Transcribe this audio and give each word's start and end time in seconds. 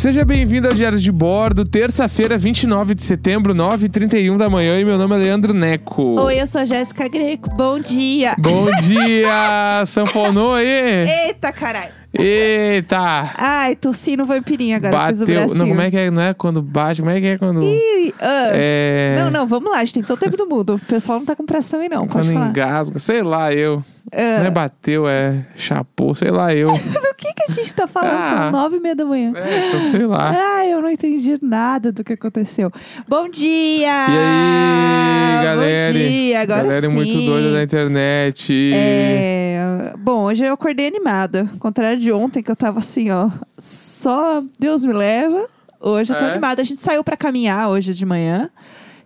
Seja 0.00 0.24
bem-vindo 0.24 0.66
ao 0.66 0.72
Diário 0.72 0.98
de 0.98 1.12
Bordo, 1.12 1.62
terça-feira, 1.62 2.38
29 2.38 2.94
de 2.94 3.04
setembro, 3.04 3.54
9h31 3.54 4.38
da 4.38 4.48
manhã, 4.48 4.80
e 4.80 4.84
meu 4.84 4.96
nome 4.96 5.14
é 5.14 5.18
Leandro 5.18 5.52
Neco. 5.52 6.18
Oi, 6.18 6.40
eu 6.40 6.46
sou 6.46 6.62
a 6.62 6.64
Jéssica 6.64 7.06
Greco. 7.06 7.50
Bom 7.50 7.78
dia. 7.78 8.34
Bom 8.38 8.64
dia! 8.80 9.84
Sanfonou 9.84 10.54
aí? 10.54 11.06
Eita, 11.26 11.52
caralho. 11.52 11.92
Eita! 12.14 13.30
Ai, 13.36 13.76
tossi 13.76 14.16
no 14.16 14.24
vampirinho 14.24 14.78
agora. 14.78 15.12
Bateu. 15.12 15.54
Não, 15.54 15.68
como 15.68 15.82
é 15.82 15.90
que 15.90 15.98
é? 15.98 16.10
Não 16.10 16.22
é 16.22 16.32
quando 16.32 16.62
bate, 16.62 17.02
como 17.02 17.10
é 17.10 17.20
que 17.20 17.26
é 17.26 17.36
quando. 17.36 17.62
Ih, 17.62 18.14
ah. 18.18 18.48
É. 18.52 19.16
Não, 19.18 19.30
não, 19.30 19.46
vamos 19.46 19.70
lá. 19.70 19.80
A 19.80 19.84
gente 19.84 19.94
tem 19.94 20.02
todo 20.02 20.16
o 20.16 20.20
tempo 20.20 20.34
do 20.34 20.46
mundo. 20.46 20.76
O 20.76 20.78
pessoal 20.78 21.18
não 21.18 21.26
tá 21.26 21.36
com 21.36 21.44
pressa 21.44 21.72
também, 21.72 21.90
não. 21.90 22.08
Quando 22.08 22.24
Pode 22.24 22.32
falar. 22.32 22.48
engasga, 22.48 22.98
sei 22.98 23.22
lá, 23.22 23.52
eu. 23.52 23.84
Ah. 24.12 24.38
Não 24.40 24.46
é 24.46 24.50
bateu, 24.50 25.08
é 25.08 25.46
chapou, 25.56 26.14
sei 26.14 26.30
lá, 26.30 26.52
eu. 26.54 26.72
Do 26.76 27.14
que, 27.16 27.32
que 27.34 27.52
a 27.52 27.54
gente 27.54 27.72
tá 27.74 27.86
falando? 27.86 28.14
Ah. 28.14 28.28
São 28.28 28.50
nove 28.50 28.76
e 28.76 28.80
meia 28.80 28.94
da 28.96 29.04
manhã. 29.04 29.32
É, 29.36 29.68
então 29.68 29.80
sei 29.90 30.06
lá. 30.06 30.32
Ai, 30.34 30.72
eu 30.72 30.80
não 30.80 30.90
entendi 30.90 31.38
nada 31.42 31.92
do 31.92 32.02
que 32.02 32.14
aconteceu. 32.14 32.72
Bom 33.06 33.28
dia! 33.28 33.86
E 33.86 34.16
aí, 34.16 35.44
galera? 35.44 35.92
Bom 35.92 35.98
dia, 36.08 36.40
agora 36.40 36.62
galera 36.62 36.88
sim. 36.88 36.94
muito 36.94 37.20
doida 37.20 37.52
da 37.52 37.62
internet. 37.62 38.70
É, 38.74 39.92
bom, 39.98 40.24
hoje 40.24 40.44
eu 40.44 40.54
acordei 40.54 40.86
animada. 40.88 41.48
Ao 41.52 41.58
contrário 41.58 41.98
de 41.98 42.10
ontem, 42.12 42.42
que 42.42 42.50
eu 42.50 42.56
tava 42.56 42.78
assim, 42.80 43.10
ó. 43.10 43.30
Só 43.58 44.42
Deus 44.58 44.84
me 44.84 44.92
leva. 44.92 45.46
Hoje 45.80 46.12
eu 46.12 46.18
tô 46.18 46.24
É? 46.24 46.30
animada. 46.32 46.60
A 46.62 46.64
gente 46.64 46.82
saiu 46.82 47.02
pra 47.04 47.16
caminhar 47.16 47.68
hoje 47.70 47.94
de 47.94 48.04
manhã, 48.04 48.50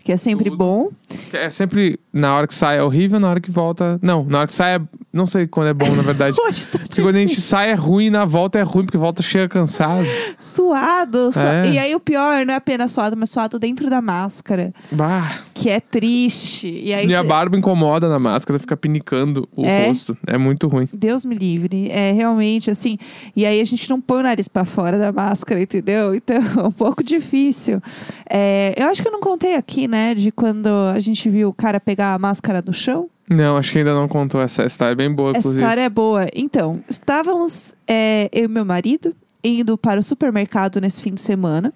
que 0.04 0.12
é 0.12 0.16
sempre 0.16 0.44
Tudo. 0.50 0.56
bom. 0.58 0.90
É 1.32 1.48
sempre 1.50 1.98
na 2.12 2.36
hora 2.36 2.46
que 2.46 2.54
sai 2.54 2.78
é 2.78 2.82
horrível, 2.82 3.18
na 3.18 3.28
hora 3.30 3.40
que 3.40 3.50
volta. 3.50 3.98
Não, 4.02 4.22
na 4.24 4.38
hora 4.40 4.46
que 4.46 4.54
sai 4.54 4.76
é. 4.76 4.80
Não 5.12 5.26
sei 5.26 5.46
quando 5.46 5.68
é 5.68 5.74
bom, 5.74 5.94
na 5.94 6.02
verdade. 6.02 6.36
Hoje 6.46 6.66
tá 6.66 6.78
Porque 6.78 7.00
quando 7.00 7.14
a 7.16 7.20
gente 7.20 7.40
sai 7.40 7.70
é 7.70 7.74
ruim, 7.74 8.10
na 8.10 8.24
volta 8.24 8.58
é 8.58 8.62
ruim, 8.62 8.84
porque 8.84 8.98
volta 8.98 9.22
chega 9.22 9.48
cansado. 9.48 10.04
suado. 10.38 11.32
su- 11.32 11.38
É. 11.38 11.70
E 11.70 11.78
aí 11.78 11.94
o 11.94 12.00
pior 12.00 12.44
não 12.44 12.52
é 12.52 12.56
apenas 12.56 12.92
suado, 12.92 13.16
mas 13.16 13.30
suado 13.30 13.58
dentro 13.58 13.88
da 13.88 14.02
máscara, 14.02 14.72
Bah. 14.92 15.38
que 15.54 15.70
é 15.70 15.80
triste. 15.80 16.68
E 16.68 16.92
aí 16.92 17.06
Minha 17.06 17.22
cê- 17.22 17.28
barba 17.28 17.56
incomoda 17.56 18.08
na 18.08 18.18
máscara, 18.18 18.58
fica 18.58 18.76
pinicando 18.76 19.48
o 19.56 19.64
É? 19.64 19.86
rosto. 19.86 20.16
É 20.26 20.36
muito 20.36 20.66
ruim. 20.68 20.88
Deus 20.92 21.24
me 21.24 21.34
livre. 21.34 21.88
É 21.90 22.12
realmente 22.12 22.70
assim. 22.70 22.98
E 23.36 23.46
aí 23.46 23.60
a 23.60 23.64
gente 23.64 23.88
não 23.88 24.00
põe 24.00 24.20
o 24.20 24.22
nariz 24.24 24.48
pra 24.48 24.64
fora 24.64 24.98
da 24.98 25.12
máscara, 25.12 25.62
entendeu? 25.62 26.14
Então 26.14 26.36
é 26.64 26.66
um 26.66 26.72
pouco 26.72 27.02
difícil. 27.02 27.80
É, 28.28 28.74
eu 28.76 28.88
acho 28.88 29.00
que 29.00 29.08
eu 29.08 29.12
não 29.12 29.20
contei 29.20 29.54
aqui, 29.54 29.86
né, 29.86 29.93
de 30.14 30.32
quando 30.32 30.68
a 30.68 30.98
gente 30.98 31.28
viu 31.28 31.50
o 31.50 31.52
cara 31.52 31.78
pegar 31.78 32.14
a 32.14 32.18
máscara 32.18 32.62
do 32.62 32.72
chão. 32.72 33.08
Não, 33.28 33.56
acho 33.56 33.72
que 33.72 33.78
ainda 33.78 33.94
não 33.94 34.08
contou 34.08 34.40
essa 34.40 34.64
história. 34.64 34.92
É 34.92 34.96
bem 34.96 35.12
boa, 35.12 35.30
Essa 35.30 35.38
inclusive. 35.38 35.62
história 35.62 35.80
é 35.82 35.88
boa. 35.88 36.26
Então, 36.34 36.82
estávamos, 36.88 37.74
é, 37.86 38.28
eu 38.32 38.44
e 38.44 38.48
meu 38.48 38.64
marido, 38.64 39.14
indo 39.42 39.78
para 39.78 40.00
o 40.00 40.02
supermercado 40.02 40.80
nesse 40.80 41.00
fim 41.00 41.14
de 41.14 41.20
semana. 41.20 41.72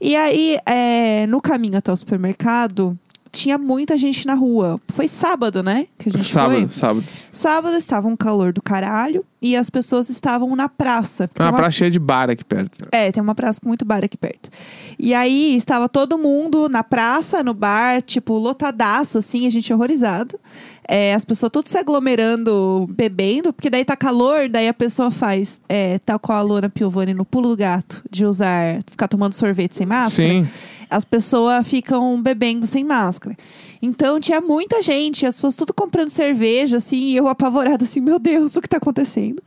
E 0.00 0.16
aí, 0.16 0.58
é, 0.66 1.26
no 1.28 1.40
caminho 1.40 1.78
até 1.78 1.92
o 1.92 1.96
supermercado, 1.96 2.98
tinha 3.30 3.56
muita 3.56 3.96
gente 3.96 4.26
na 4.26 4.34
rua. 4.34 4.80
Foi 4.88 5.08
sábado, 5.08 5.62
né? 5.62 5.86
Que 5.96 6.08
a 6.08 6.12
gente 6.12 6.30
sábado, 6.30 6.68
foi. 6.68 6.68
sábado. 6.68 7.04
Sábado 7.32 7.76
estava 7.76 8.08
um 8.08 8.16
calor 8.16 8.52
do 8.52 8.60
caralho 8.60 9.24
e 9.42 9.56
as 9.56 9.68
pessoas 9.68 10.08
estavam 10.08 10.54
na 10.54 10.68
praça. 10.68 11.24
É 11.24 11.42
uma 11.42 11.50
Tem 11.50 11.56
praça 11.56 11.70
cheia 11.72 11.90
de 11.90 11.98
bar 11.98 12.30
aqui 12.30 12.44
perto. 12.44 12.86
É, 12.92 13.10
tem 13.10 13.20
uma 13.20 13.34
praça 13.34 13.60
com 13.60 13.66
muito 13.68 13.84
bar 13.84 14.04
aqui 14.04 14.16
perto. 14.16 14.48
E 14.96 15.12
aí 15.12 15.56
estava 15.56 15.88
todo 15.88 16.16
mundo 16.16 16.68
na 16.68 16.84
praça, 16.84 17.42
no 17.42 17.52
bar, 17.52 18.00
tipo, 18.00 18.34
lotadaço, 18.34 19.18
assim, 19.18 19.46
a 19.46 19.50
gente 19.50 19.72
horrorizado. 19.74 20.38
É, 20.86 21.12
as 21.14 21.24
pessoas 21.24 21.50
todas 21.50 21.70
se 21.70 21.78
aglomerando, 21.78 22.86
bebendo, 22.90 23.52
porque 23.52 23.68
daí 23.68 23.84
tá 23.84 23.96
calor, 23.96 24.48
daí 24.48 24.68
a 24.68 24.74
pessoa 24.74 25.10
faz, 25.10 25.60
é, 25.68 25.98
tal 26.00 26.18
qual 26.18 26.38
a 26.38 26.42
Luana 26.42 26.70
Piovani 26.70 27.14
no 27.14 27.24
pulo 27.24 27.50
do 27.50 27.56
gato, 27.56 28.02
de 28.10 28.24
usar, 28.24 28.78
ficar 28.88 29.08
tomando 29.08 29.32
sorvete 29.32 29.76
sem 29.76 29.86
máscara 29.86 30.28
Sim. 30.28 30.48
as 30.90 31.04
pessoas 31.04 31.66
ficam 31.66 32.20
bebendo 32.22 32.66
sem 32.66 32.84
máscara. 32.84 33.36
Então 33.84 34.20
tinha 34.20 34.40
muita 34.40 34.80
gente, 34.80 35.26
as 35.26 35.34
pessoas 35.34 35.56
tudo 35.56 35.74
comprando 35.74 36.08
cerveja, 36.08 36.76
assim, 36.76 36.96
e 36.96 37.16
eu 37.16 37.26
apavorada, 37.26 37.82
assim, 37.82 38.00
meu 38.00 38.16
Deus, 38.20 38.54
o 38.54 38.62
que 38.62 38.68
tá 38.68 38.76
acontecendo? 38.76 39.42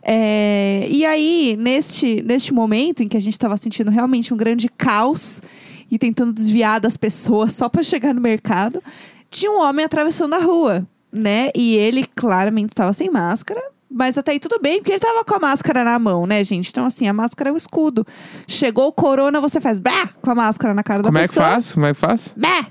É, 0.00 0.86
e 0.88 1.04
aí, 1.04 1.56
neste, 1.58 2.22
neste 2.22 2.54
momento 2.54 3.02
em 3.02 3.08
que 3.08 3.16
a 3.16 3.20
gente 3.20 3.32
estava 3.32 3.56
sentindo 3.56 3.90
realmente 3.90 4.32
um 4.32 4.36
grande 4.36 4.68
caos 4.68 5.42
e 5.90 5.98
tentando 5.98 6.32
desviar 6.32 6.80
das 6.80 6.96
pessoas 6.96 7.52
só 7.52 7.68
para 7.68 7.82
chegar 7.82 8.14
no 8.14 8.20
mercado, 8.20 8.80
tinha 9.28 9.50
um 9.50 9.60
homem 9.60 9.84
atravessando 9.84 10.34
a 10.34 10.38
rua, 10.38 10.86
né? 11.12 11.50
E 11.54 11.76
ele 11.76 12.06
claramente 12.14 12.70
estava 12.70 12.92
sem 12.92 13.10
máscara. 13.10 13.60
Mas 13.92 14.16
até 14.16 14.30
aí 14.30 14.38
tudo 14.38 14.60
bem, 14.60 14.78
porque 14.78 14.92
ele 14.92 15.00
tava 15.00 15.24
com 15.24 15.34
a 15.34 15.38
máscara 15.40 15.82
na 15.82 15.98
mão, 15.98 16.24
né, 16.24 16.44
gente? 16.44 16.70
Então, 16.70 16.86
assim, 16.86 17.08
a 17.08 17.12
máscara 17.12 17.50
é 17.50 17.52
um 17.52 17.56
escudo. 17.56 18.06
Chegou 18.46 18.86
o 18.86 18.92
corona, 18.92 19.40
você 19.40 19.60
faz 19.60 19.80
bah 19.80 20.10
com 20.22 20.30
a 20.30 20.34
máscara 20.34 20.72
na 20.72 20.84
cara 20.84 21.02
Como 21.02 21.12
da 21.12 21.18
é 21.18 21.22
que 21.24 21.28
pessoa. 21.30 21.46
faz? 21.50 21.72
Como 21.72 21.86
é 21.86 21.92
que 21.92 21.98
faz? 21.98 22.32
Bah! 22.36 22.66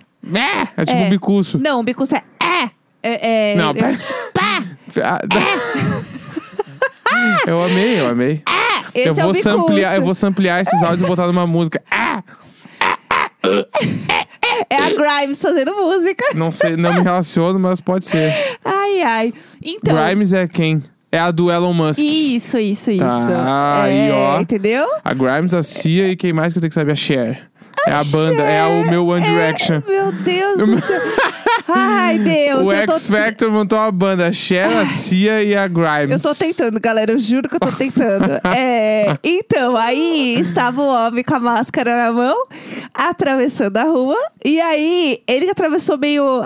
É 0.75 0.85
tipo 0.85 0.97
É. 1.00 1.06
um 1.06 1.09
bicuço. 1.09 1.57
Não, 1.59 1.80
o 1.80 1.84
bico 1.84 2.03
é. 2.13 2.24
É! 2.44 2.69
é, 3.03 3.52
é 3.52 3.56
Não, 3.56 3.74
pera. 3.74 3.97
Pá! 4.34 4.63
Ah, 7.12 7.38
Eu 7.47 7.62
amei, 7.63 8.00
eu 8.00 8.07
amei. 8.09 8.44
Esse 8.94 9.07
eu 9.09 9.12
é 9.12 9.13
vou 9.16 9.31
o 9.31 9.34
bicuço. 9.34 9.44
samplear, 9.44 9.96
eu 9.96 10.02
vou 10.03 10.13
samplear 10.16 10.62
esses 10.62 10.81
áudios 10.84 11.02
e 11.02 11.06
botar 11.07 11.25
numa 11.28 11.46
música. 11.47 11.81
Ah! 11.90 12.24
É 14.69 14.75
a 14.75 14.90
Grimes 14.91 15.41
fazendo 15.41 15.74
música. 15.74 16.24
Não 16.36 16.51
sei, 16.51 16.75
não 16.78 16.94
me 16.94 17.01
relaciono, 17.01 17.59
mas 17.59 17.81
pode 17.81 18.07
ser. 18.07 18.31
Ai, 18.63 19.01
ai. 19.01 19.34
Então. 19.63 19.96
Grimes 19.96 20.34
é 20.34 20.47
quem? 20.47 20.84
É 21.12 21.18
a 21.19 21.31
do 21.31 21.51
Elon 21.51 21.74
Musk. 21.74 22.00
Isso, 22.00 22.57
isso, 22.59 22.91
isso. 22.91 23.03
Tá, 23.03 23.84
aí, 23.84 24.09
é, 24.09 24.13
ó. 24.13 24.40
Entendeu? 24.40 24.86
A 25.03 25.13
Grimes, 25.13 25.53
a 25.56 25.63
Cia 25.63 26.07
e 26.09 26.16
quem 26.16 26.31
mais 26.31 26.53
que 26.53 26.59
eu 26.59 26.62
tenho 26.62 26.69
que 26.69 26.75
saber? 26.75 26.91
A 26.91 26.96
Cher. 26.96 27.50
É 27.88 27.91
a 27.91 28.03
banda, 28.03 28.41
é 28.44 28.63
o 28.66 28.90
meu 28.90 29.07
One 29.07 29.23
Direction. 29.23 29.81
Meu 29.88 30.12
Deus 30.12 30.57
do 30.57 30.78
céu. 30.85 31.01
Ai, 31.67 32.17
Deus. 32.19 32.67
O 32.67 32.72
eu 32.73 32.85
tô- 32.85 32.94
X 32.94 33.07
Factor 33.07 33.51
montou 33.51 33.78
uma 33.78 33.91
banda, 33.91 34.28
a 34.28 34.31
Cher, 34.31 34.67
a 34.78 34.85
Cia 34.85 35.44
e 35.44 35.56
a 35.56 35.67
Grimes. 35.67 36.12
Eu 36.12 36.19
tô 36.19 36.35
tentando, 36.35 36.79
galera. 36.79 37.12
Eu 37.12 37.19
juro 37.19 37.47
que 37.50 37.56
eu 37.56 37.59
tô 37.59 37.72
tentando. 37.72 38.39
É, 38.56 39.18
então, 39.23 39.75
aí 39.78 40.39
estava 40.39 40.81
o 40.81 40.88
homem 40.88 41.23
com 41.23 41.35
a 41.35 41.39
máscara 41.39 41.95
na 42.06 42.12
mão, 42.12 42.35
atravessando 42.94 43.78
a 43.78 43.84
rua. 43.84 44.18
E 44.44 44.59
aí, 44.59 45.22
ele 45.28 45.50
atravessou 45.50 45.97
meio. 45.97 46.41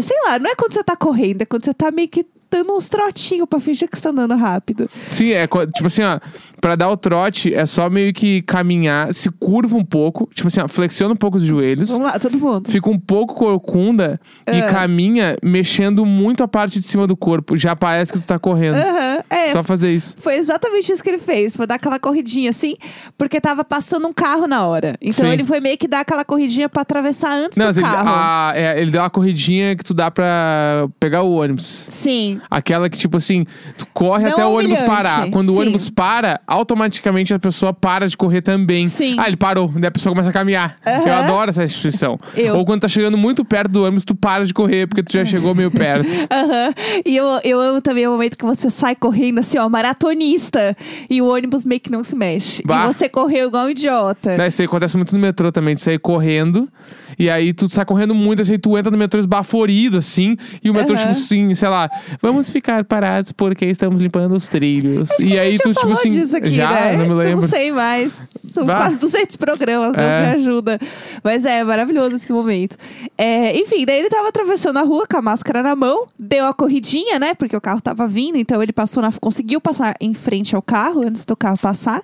Sei 0.00 0.16
lá, 0.26 0.38
não 0.38 0.50
é 0.50 0.54
quando 0.54 0.72
você 0.74 0.84
tá 0.84 0.96
correndo, 0.96 1.42
é 1.42 1.44
quando 1.44 1.64
você 1.64 1.74
tá 1.74 1.90
meio 1.90 2.08
que 2.08 2.24
dando 2.52 2.72
uns 2.76 2.88
trotinhos 2.88 3.48
pra 3.48 3.58
fingir 3.58 3.88
que 3.88 3.96
você 3.96 4.02
tá 4.02 4.10
andando 4.10 4.34
rápido. 4.36 4.88
Sim, 5.10 5.30
é 5.32 5.46
co- 5.46 5.66
tipo 5.66 5.86
assim, 5.86 6.02
ó, 6.02 6.20
pra 6.60 6.76
dar 6.76 6.90
o 6.90 6.96
trote 6.96 7.52
é 7.52 7.64
só 7.66 7.88
meio 7.88 8.12
que 8.12 8.42
caminhar, 8.42 9.12
se 9.14 9.30
curva 9.30 9.76
um 9.76 9.84
pouco, 9.84 10.28
tipo 10.34 10.48
assim, 10.48 10.60
ó, 10.60 10.68
flexiona 10.68 11.14
um 11.14 11.16
pouco 11.16 11.38
os 11.38 11.42
joelhos, 11.42 11.88
Vamos 11.90 12.06
lá, 12.12 12.18
todo 12.18 12.38
mundo. 12.38 12.70
fica 12.70 12.88
um 12.90 12.98
pouco 12.98 13.34
corcunda 13.34 14.20
e 14.46 14.60
Ah. 14.60 14.66
caminha 14.66 15.36
mexendo 15.42 16.04
muito 16.04 16.42
a 16.44 16.48
parte 16.48 16.78
de 16.78 16.86
cima 16.86 17.06
do 17.06 17.16
corpo. 17.16 17.56
Já 17.56 17.74
parece 17.74 18.12
que 18.12 18.18
tu 18.18 18.26
tá 18.26 18.38
correndo. 18.38 18.76
Aham, 18.76 19.24
é. 19.30 19.48
Só 19.48 19.62
fazer 19.64 19.92
isso. 19.94 20.16
Foi 20.20 20.36
exatamente 20.36 20.92
isso 20.92 21.02
que 21.02 21.08
ele 21.08 21.18
fez. 21.18 21.56
Foi 21.56 21.66
dar 21.66 21.76
aquela 21.76 21.98
corridinha 21.98 22.50
assim, 22.50 22.76
porque 23.16 23.40
tava 23.40 23.64
passando 23.64 24.06
um 24.06 24.12
carro 24.12 24.46
na 24.46 24.66
hora. 24.66 24.94
Então 25.00 25.24
Sim. 25.26 25.32
ele 25.32 25.44
foi 25.44 25.60
meio 25.60 25.78
que 25.78 25.88
dar 25.88 26.00
aquela 26.00 26.24
corridinha 26.24 26.68
pra 26.68 26.82
atravessar 26.82 27.32
antes 27.32 27.56
do 27.58 27.64
mas 27.64 27.76
ele, 27.76 27.86
carro. 27.86 28.08
a- 28.08 28.52
é, 28.54 28.80
ele 28.80 28.90
deu 28.90 29.00
uma 29.00 29.10
corridinha 29.10 29.74
que 29.76 29.84
tu 29.84 29.94
dá 29.94 30.10
pra 30.10 30.86
pegar 31.00 31.22
o 31.22 31.32
ônibus. 31.36 31.64
Sim. 31.88 32.40
Aquela 32.50 32.88
que, 32.88 32.98
tipo 32.98 33.16
assim, 33.16 33.44
tu 33.78 33.86
corre 33.92 34.24
Não 34.24 34.32
até 34.32 34.44
o 34.44 34.52
ônibus 34.52 34.80
humilhante, 34.80 34.86
parar. 34.86 35.30
Quando 35.30 35.50
o 35.50 35.52
sim. 35.52 35.60
ônibus 35.60 35.90
para, 35.90 36.40
automaticamente 36.46 37.32
a 37.34 37.38
pessoa 37.38 37.72
para 37.72 38.08
de 38.08 38.16
correr 38.16 38.42
também. 38.42 38.88
Sim. 38.88 39.16
Ah, 39.18 39.26
ele 39.26 39.36
parou. 39.36 39.68
Daí 39.68 39.86
a 39.86 39.90
pessoa 39.90 40.12
começa 40.12 40.30
a 40.30 40.32
caminhar. 40.32 40.76
Aham. 40.86 41.06
Eu 41.06 41.14
adoro 41.14 41.50
essa 41.50 41.64
instituição. 41.64 42.18
Eu. 42.36 42.56
Ou 42.56 42.64
quando 42.64 42.82
tá 42.82 42.88
chegando 42.88 43.16
muito 43.16 43.44
perto 43.44 43.70
do 43.70 43.84
ônibus, 43.84 44.04
tu 44.04 44.14
para 44.14 44.44
de 44.44 44.54
correr, 44.54 44.86
porque 44.86 45.02
tu 45.02 45.12
já 45.12 45.24
chegou 45.24 45.54
meio 45.54 45.70
perto. 45.70 46.10
Aham. 46.30 46.74
E 47.04 47.16
eu, 47.16 47.26
eu 47.44 47.60
amo 47.60 47.80
também 47.80 48.06
o 48.06 48.12
momento 48.12 48.36
que 48.38 48.44
você 48.44 48.70
sai 48.70 48.94
correndo 48.94 49.40
assim, 49.40 49.58
ó, 49.58 49.68
maratonista. 49.68 50.76
E 51.08 51.20
o 51.20 51.28
ônibus 51.28 51.64
meio 51.64 51.80
que 51.80 51.90
não 51.90 52.02
se 52.02 52.16
mexe. 52.16 52.62
Bah. 52.64 52.84
E 52.84 52.92
você 52.92 53.08
correu 53.08 53.48
igual 53.48 53.66
um 53.66 53.70
idiota. 53.70 54.36
Né, 54.36 54.48
Isso 54.48 54.62
aí 54.62 54.66
acontece 54.66 54.96
muito 54.96 55.12
no 55.14 55.18
metrô 55.20 55.50
também, 55.52 55.74
de 55.74 55.80
sair 55.80 55.98
correndo. 55.98 56.68
E 57.18 57.28
aí 57.28 57.52
tu 57.52 57.72
sai 57.72 57.84
correndo 57.84 58.14
muito, 58.14 58.42
assim, 58.42 58.58
tu 58.58 58.76
entra 58.76 58.90
no 58.90 58.96
metrô 58.96 59.20
esbaforido, 59.20 59.98
assim. 59.98 60.36
E 60.64 60.70
o 60.70 60.74
metrô, 60.74 60.94
Aham. 60.94 61.02
tipo 61.02 61.12
assim, 61.12 61.54
sei 61.54 61.68
lá, 61.68 61.90
vamos 62.20 62.31
ficar 62.50 62.84
parados 62.84 63.32
porque 63.32 63.64
estamos 63.66 64.00
limpando 64.00 64.32
os 64.36 64.48
trilhos. 64.48 65.10
Acho 65.10 65.24
e 65.24 65.38
aí 65.38 65.58
tu, 65.58 65.72
já 65.72 65.80
tipo 65.80 65.92
assim. 65.92 66.08
disso 66.10 66.36
aqui, 66.36 66.50
já, 66.50 66.70
né? 66.72 66.96
não 66.96 67.08
me 67.08 67.14
lembro. 67.14 67.42
Não 67.42 67.48
sei 67.48 67.70
mais. 67.72 68.12
São 68.52 68.66
Bah. 68.66 68.76
quase 68.76 68.98
200 68.98 69.36
programas, 69.36 69.96
não 69.96 70.02
É. 70.04 70.20
me 70.36 70.40
ajuda. 70.42 70.78
Mas 71.24 71.44
é 71.44 71.64
maravilhoso 71.64 72.16
esse 72.16 72.32
momento. 72.32 72.76
É, 73.16 73.56
enfim, 73.58 73.84
daí 73.86 73.98
ele 74.00 74.08
tava 74.10 74.28
atravessando 74.28 74.76
a 74.78 74.82
rua 74.82 75.06
com 75.06 75.16
a 75.16 75.22
máscara 75.22 75.62
na 75.62 75.74
mão, 75.74 76.06
deu 76.18 76.46
a 76.46 76.52
corridinha, 76.52 77.18
né? 77.18 77.34
Porque 77.34 77.56
o 77.56 77.60
carro 77.60 77.80
tava 77.80 78.06
vindo, 78.06 78.36
então 78.36 78.62
ele 78.62 78.72
passou 78.72 79.02
na, 79.02 79.10
conseguiu 79.12 79.60
passar 79.60 79.94
em 80.00 80.12
frente 80.12 80.54
ao 80.54 80.60
carro 80.62 81.02
antes 81.06 81.24
do 81.24 81.34
carro 81.36 81.56
passar. 81.58 82.02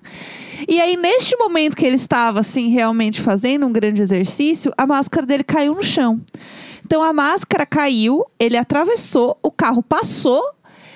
E 0.66 0.80
aí, 0.80 0.96
neste 0.96 1.36
momento 1.36 1.76
que 1.76 1.84
ele 1.86 1.96
estava, 1.96 2.40
assim, 2.40 2.68
realmente 2.68 3.20
fazendo 3.20 3.66
um 3.66 3.72
grande 3.72 4.00
exercício, 4.02 4.72
a 4.76 4.86
máscara 4.86 5.26
dele 5.26 5.44
caiu 5.44 5.74
no 5.74 5.82
chão. 5.82 6.20
Então 6.88 7.02
a 7.02 7.12
máscara 7.12 7.66
caiu, 7.66 8.24
ele 8.40 8.56
atravessou, 8.56 9.38
o 9.42 9.50
carro 9.50 9.82
passou. 9.82 10.42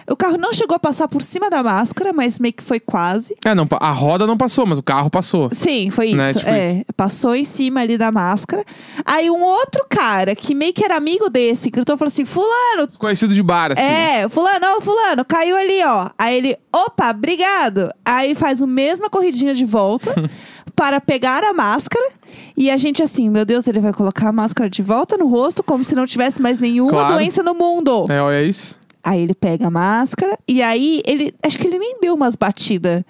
O 0.08 0.16
carro 0.16 0.38
não 0.38 0.52
chegou 0.54 0.74
a 0.74 0.78
passar 0.78 1.06
por 1.06 1.22
cima 1.22 1.50
da 1.50 1.62
máscara, 1.62 2.14
mas 2.14 2.38
meio 2.38 2.54
que 2.54 2.62
foi 2.62 2.80
quase. 2.80 3.36
É, 3.44 3.54
não, 3.54 3.68
a 3.78 3.92
roda 3.92 4.26
não 4.26 4.36
passou, 4.36 4.64
mas 4.66 4.78
o 4.78 4.82
carro 4.82 5.10
passou. 5.10 5.50
Sim, 5.52 5.90
foi 5.90 6.06
isso. 6.06 6.16
Né, 6.16 6.32
tipo 6.32 6.48
é, 6.50 6.84
passou 6.96 7.36
em 7.36 7.44
cima 7.44 7.80
ali 7.82 7.98
da 7.98 8.10
máscara. 8.10 8.64
Aí 9.04 9.30
um 9.30 9.42
outro 9.42 9.84
cara, 9.88 10.34
que 10.34 10.54
meio 10.54 10.72
que 10.72 10.82
era 10.82 10.96
amigo 10.96 11.28
desse, 11.28 11.68
gritou 11.68 11.94
e 11.94 11.98
falou 11.98 12.08
assim: 12.08 12.24
Fulano, 12.24 12.88
Conhecido 12.98 13.34
de 13.34 13.42
bar, 13.42 13.72
assim. 13.72 13.82
é, 13.82 14.28
fulano, 14.30 14.78
ô, 14.78 14.80
fulano, 14.80 15.26
caiu 15.26 15.56
ali, 15.56 15.84
ó. 15.84 16.08
Aí 16.18 16.38
ele, 16.38 16.56
opa, 16.72 17.10
obrigado. 17.10 17.90
Aí 18.02 18.34
faz 18.34 18.62
a 18.62 18.66
mesma 18.66 19.10
corridinha 19.10 19.52
de 19.54 19.66
volta 19.66 20.14
para 20.82 21.00
pegar 21.00 21.44
a 21.44 21.52
máscara. 21.52 22.04
E 22.56 22.68
a 22.68 22.76
gente 22.76 23.04
assim, 23.04 23.30
meu 23.30 23.44
Deus, 23.44 23.68
ele 23.68 23.78
vai 23.78 23.92
colocar 23.92 24.28
a 24.30 24.32
máscara 24.32 24.68
de 24.68 24.82
volta 24.82 25.16
no 25.16 25.28
rosto, 25.28 25.62
como 25.62 25.84
se 25.84 25.94
não 25.94 26.04
tivesse 26.06 26.42
mais 26.42 26.58
nenhuma 26.58 26.90
Claro. 26.90 27.14
doença 27.14 27.40
no 27.40 27.54
mundo. 27.54 28.04
É, 28.10 28.20
olha 28.20 28.42
isso. 28.42 28.76
Aí 29.04 29.20
ele 29.22 29.32
pega 29.34 29.68
a 29.68 29.70
máscara 29.70 30.36
e 30.46 30.60
aí 30.60 31.00
ele, 31.06 31.32
acho 31.44 31.56
que 31.56 31.68
ele 31.68 31.78
nem 31.78 32.00
deu 32.00 32.14
umas 32.14 32.34
batidas. 32.34 33.04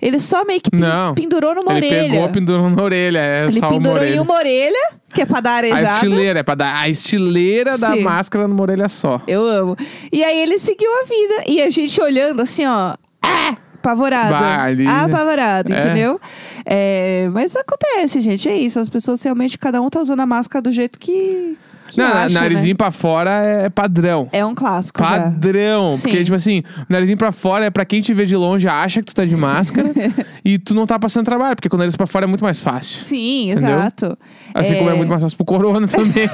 Ele 0.00 0.18
só 0.20 0.42
meio 0.46 0.60
que 0.62 0.74
Não. 0.74 1.14
pendurou 1.14 1.54
numa 1.54 1.76
Ele 1.76 1.86
orelha. 1.86 2.10
pegou, 2.12 2.28
pendurou 2.30 2.70
na 2.70 2.82
orelha. 2.82 3.18
É 3.18 3.42
ele 3.44 3.52
só 3.52 3.66
uma 3.66 3.68
pendurou 3.68 3.98
orelha. 3.98 4.16
em 4.16 4.20
uma 4.20 4.34
orelha, 4.34 4.90
que 5.12 5.20
é 5.20 5.26
pra 5.26 5.40
dar 5.40 5.50
A 5.50 5.56
arejada. 5.56 5.84
estileira, 5.84 6.38
é 6.40 6.42
pra 6.42 6.54
dar 6.54 6.80
a 6.80 6.88
estileira 6.88 7.76
da 7.76 7.92
Sim. 7.92 8.00
máscara 8.00 8.48
numa 8.48 8.62
orelha 8.62 8.88
só. 8.88 9.20
Eu 9.26 9.46
amo. 9.46 9.76
E 10.10 10.24
aí 10.24 10.38
ele 10.40 10.58
seguiu 10.58 10.90
a 10.90 11.04
vida. 11.04 11.44
E 11.46 11.60
a 11.60 11.68
gente 11.68 12.00
olhando 12.00 12.40
assim, 12.40 12.64
ó. 12.66 12.94
Ah! 13.22 13.56
Apavorado. 13.92 14.34
Ali- 14.34 14.86
Apavorado, 14.86 15.72
É. 15.72 15.78
entendeu? 15.80 16.20
É, 16.64 17.28
mas 17.32 17.54
acontece, 17.56 18.20
gente. 18.20 18.48
É 18.48 18.56
isso. 18.56 18.78
As 18.78 18.88
pessoas 18.88 19.22
realmente, 19.22 19.58
cada 19.58 19.80
um 19.80 19.88
tá 19.88 20.00
usando 20.00 20.20
a 20.20 20.26
máscara 20.26 20.62
do 20.62 20.72
jeito 20.72 20.98
que. 20.98 21.56
Que 21.88 21.98
Não, 21.98 22.06
acha, 22.06 22.28
narizinho 22.38 22.68
né? 22.74 22.76
pra 22.76 22.90
fora 22.90 23.30
é 23.30 23.68
padrão. 23.68 24.28
É 24.32 24.44
um 24.44 24.54
clássico. 24.54 25.02
já. 25.02 25.08
Padrão. 25.08 25.96
Sim. 25.96 26.02
Porque, 26.02 26.22
tipo 26.24 26.36
assim, 26.36 26.62
narizinho 26.88 27.16
pra 27.18 27.32
fora 27.32 27.64
é 27.64 27.70
pra 27.70 27.84
quem 27.84 28.00
te 28.00 28.12
vê 28.14 28.24
de 28.26 28.36
longe, 28.36 28.68
acha 28.68 29.00
que 29.00 29.06
tu 29.06 29.14
tá 29.14 29.24
de 29.24 29.34
máscara 29.36 29.90
e 30.44 30.58
tu 30.58 30.74
não 30.74 30.86
tá 30.86 30.98
passando 30.98 31.24
trabalho, 31.24 31.56
porque 31.56 31.68
com 31.68 31.76
o 31.76 31.78
nariz 31.78 31.96
pra 31.96 32.06
fora 32.06 32.24
é 32.26 32.28
muito 32.28 32.44
mais 32.44 32.60
fácil. 32.60 32.98
Sim, 33.00 33.50
Entendeu? 33.50 33.76
exato. 33.76 34.18
Assim 34.54 34.74
como 34.76 34.90
é 34.90 34.94
muito 34.94 35.08
mais 35.08 35.22
fácil 35.22 35.36
pro 35.36 35.46
corona 35.46 35.86
também. 35.88 36.28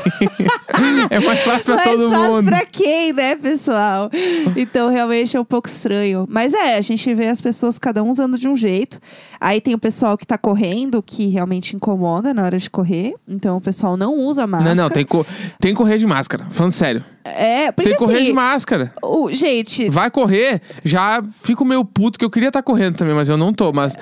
é 1.11 1.21
mais 1.21 1.43
fácil 1.43 1.65
pra 1.65 1.77
Mais 1.77 1.89
todo 1.91 2.09
fácil 2.11 2.33
mundo. 2.33 2.47
pra 2.47 2.65
quem, 2.67 3.13
né, 3.13 3.37
pessoal? 3.37 4.11
Então, 4.57 4.91
realmente 4.91 5.37
é 5.37 5.41
um 5.41 5.45
pouco 5.45 5.69
estranho. 5.69 6.27
Mas 6.29 6.53
é, 6.53 6.77
a 6.77 6.81
gente 6.81 7.13
vê 7.15 7.29
as 7.29 7.41
pessoas, 7.41 7.79
cada 7.79 8.03
um 8.03 8.11
usando 8.11 8.39
de 8.39 8.49
um 8.49 8.57
jeito. 8.57 8.99
Aí 9.41 9.61
tem 9.61 9.75
o 9.75 9.79
pessoal 9.79 10.17
que 10.17 10.27
tá 10.27 10.39
correndo, 10.39 11.03
que 11.03 11.27
realmente 11.29 11.77
incomoda 11.77 12.33
na 12.33 12.45
hora 12.45 12.59
de 12.59 12.71
correr. 12.71 13.15
Então, 13.29 13.57
o 13.59 13.61
pessoal 13.61 13.97
não 13.97 14.15
usa 14.19 14.47
máscara. 14.47 14.75
Não, 14.75 14.85
não, 14.85 14.91
tem 14.91 15.05
co- 15.05 15.27
tem 15.61 15.73
que 15.73 15.79
correr 15.79 15.97
de 15.97 16.07
máscara. 16.07 16.47
Falando 16.51 16.73
sério. 16.73 17.05
É, 17.25 17.73
porque 17.73 17.89
tem 17.89 17.93
que 17.95 17.99
correr 17.99 18.17
assim, 18.17 18.27
de 18.27 18.33
máscara. 18.33 18.93
o, 19.03 19.33
gente, 19.33 19.89
Vai 19.89 20.11
correr, 20.11 20.61
já 20.85 21.23
fico 21.43 21.65
meio 21.65 21.85
puto 21.85 22.19
que 22.19 22.25
eu 22.25 22.31
queria 22.31 22.49
estar 22.49 22.63
correndo 22.63 22.97
também, 22.97 23.15
mas 23.15 23.29
eu 23.29 23.37
não 23.37 23.53
tô. 23.53 23.73
Mas 23.73 23.97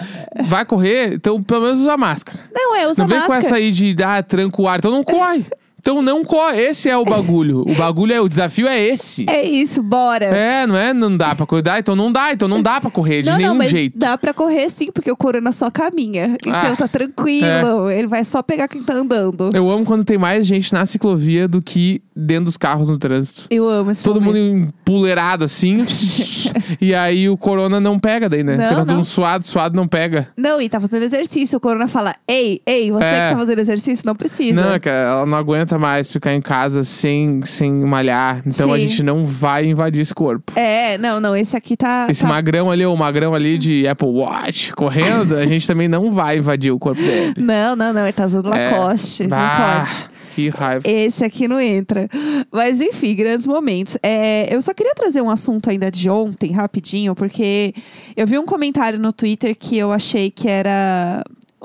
vai 0.44 0.64
correr, 0.64 1.14
então 1.14 1.42
pelo 1.42 1.62
menos 1.62 1.80
usa 1.80 1.96
máscara. 1.96 2.40
não 2.52 2.74
é, 2.74 2.88
usa 2.88 3.02
não 3.02 3.08
vem 3.08 3.18
máscara. 3.18 3.40
com 3.40 3.46
essa 3.46 3.56
aí 3.56 3.70
de 3.70 3.96
ah, 4.02 4.22
tranca 4.22 4.60
o 4.60 4.68
ar. 4.68 4.76
Então 4.78 4.90
não 4.90 5.04
corre. 5.04 5.44
Então 5.82 6.00
não 6.00 6.22
corre. 6.24 6.60
Esse 6.62 6.88
é 6.88 6.96
o 6.96 7.04
bagulho. 7.04 7.62
O 7.68 7.74
bagulho 7.74 8.12
é, 8.14 8.20
o 8.20 8.28
desafio 8.28 8.68
é 8.68 8.80
esse. 8.80 9.26
É 9.28 9.42
isso, 9.44 9.82
bora. 9.82 10.26
É, 10.26 10.64
não 10.64 10.76
é? 10.76 10.94
Não 10.94 11.16
dá 11.16 11.34
pra 11.34 11.44
cuidar, 11.44 11.80
então 11.80 11.96
não 11.96 12.12
dá, 12.12 12.32
então 12.32 12.46
não 12.46 12.62
dá 12.62 12.80
pra 12.80 12.88
correr 12.88 13.22
de 13.22 13.30
não, 13.30 13.36
nenhum 13.36 13.54
não, 13.54 13.66
jeito. 13.66 13.98
dá 13.98 14.16
pra 14.16 14.32
correr 14.32 14.70
sim, 14.70 14.92
porque 14.92 15.10
o 15.10 15.16
corona 15.16 15.50
só 15.50 15.72
caminha. 15.72 16.36
Então 16.40 16.52
Ah, 16.72 16.76
tá 16.76 16.86
tranquilo. 16.86 17.90
Ele 17.90 18.06
vai 18.06 18.24
só 18.24 18.42
pegar 18.44 18.68
quem 18.68 18.80
tá 18.82 18.94
andando. 18.94 19.50
Eu 19.52 19.68
amo 19.68 19.84
quando 19.84 20.04
tem 20.04 20.16
mais 20.16 20.46
gente 20.46 20.72
na 20.72 20.86
ciclovia 20.86 21.48
do 21.48 21.60
que 21.60 22.00
dentro 22.14 22.44
dos 22.44 22.56
carros 22.56 22.88
no 22.88 22.96
trânsito. 22.98 23.46
Eu 23.50 23.68
amo 23.68 23.90
esse 23.90 24.04
Todo 24.04 24.20
mundo 24.20 24.38
momento. 24.38 24.68
empoleirado 24.84 25.44
assim. 25.44 25.84
e 26.80 26.94
aí 26.94 27.28
o 27.28 27.36
corona 27.36 27.80
não 27.80 27.98
pega 27.98 28.28
daí, 28.28 28.44
né? 28.44 28.52
Não, 28.56 28.58
Porque 28.58 28.74
tá 28.74 28.80
todo 28.82 28.88
não. 28.88 28.94
mundo 28.96 29.04
suado, 29.06 29.46
suado 29.48 29.74
não 29.74 29.88
pega. 29.88 30.28
Não, 30.36 30.60
e 30.62 30.68
tá 30.68 30.80
fazendo 30.80 31.02
exercício. 31.02 31.56
O 31.56 31.60
corona 31.60 31.88
fala: 31.88 32.14
Ei, 32.28 32.60
ei, 32.64 32.90
você 32.92 33.04
É. 33.04 33.28
que 33.28 33.32
tá 33.34 33.38
fazendo 33.40 33.58
exercício, 33.58 34.06
não 34.06 34.14
precisa. 34.14 34.54
Não, 34.60 34.78
cara, 34.78 35.08
ela 35.10 35.26
não 35.26 35.36
aguenta 35.38 35.71
mais 35.78 36.10
ficar 36.12 36.34
em 36.34 36.40
casa 36.40 36.84
sem, 36.84 37.40
sem 37.44 37.72
malhar. 37.72 38.42
Então 38.46 38.72
a 38.72 38.78
Sim. 38.78 38.88
gente 38.88 39.02
não 39.02 39.24
vai 39.24 39.66
invadir 39.66 40.00
esse 40.00 40.14
corpo. 40.14 40.52
É, 40.58 40.96
não, 40.98 41.20
não, 41.20 41.36
esse 41.36 41.56
aqui 41.56 41.76
tá. 41.76 42.06
Esse 42.10 42.22
tá- 42.22 42.28
magrão 42.28 42.70
ali, 42.70 42.84
o 42.86 42.96
magrão 42.96 43.34
ali 43.34 43.58
de 43.58 43.86
Apple 43.86 44.08
Watch 44.08 44.72
correndo, 44.74 45.36
a 45.36 45.46
gente 45.46 45.66
também 45.66 45.88
não 45.88 46.10
vai 46.12 46.38
invadir 46.38 46.70
o 46.72 46.78
corpo 46.78 47.00
dele. 47.00 47.34
Não, 47.42 47.74
não, 47.76 47.92
não, 47.92 48.02
ele 48.04 48.12
tá 48.12 48.26
usando 48.26 48.52
É. 48.52 48.70
Lacoste. 48.70 49.26
Bah, 49.26 49.36
Não 49.38 49.78
pode. 49.78 50.10
Que 50.34 50.48
raiva. 50.48 50.82
Esse 50.88 51.24
aqui 51.24 51.46
não 51.46 51.60
entra. 51.60 52.08
Mas 52.50 52.80
enfim, 52.80 53.14
grandes 53.14 53.46
momentos. 53.46 53.98
É, 54.02 54.54
eu 54.54 54.62
só 54.62 54.72
queria 54.72 54.94
trazer 54.94 55.20
um 55.20 55.28
assunto 55.28 55.68
ainda 55.68 55.90
de 55.90 56.08
ontem, 56.08 56.52
rapidinho, 56.52 57.14
porque 57.14 57.74
eu 58.16 58.26
vi 58.26 58.38
um 58.38 58.46
comentário 58.46 58.98
no 58.98 59.12
Twitter 59.12 59.54
que 59.54 59.76
eu 59.76 59.92
achei 59.92 60.30
que 60.30 60.48
era 60.48 61.22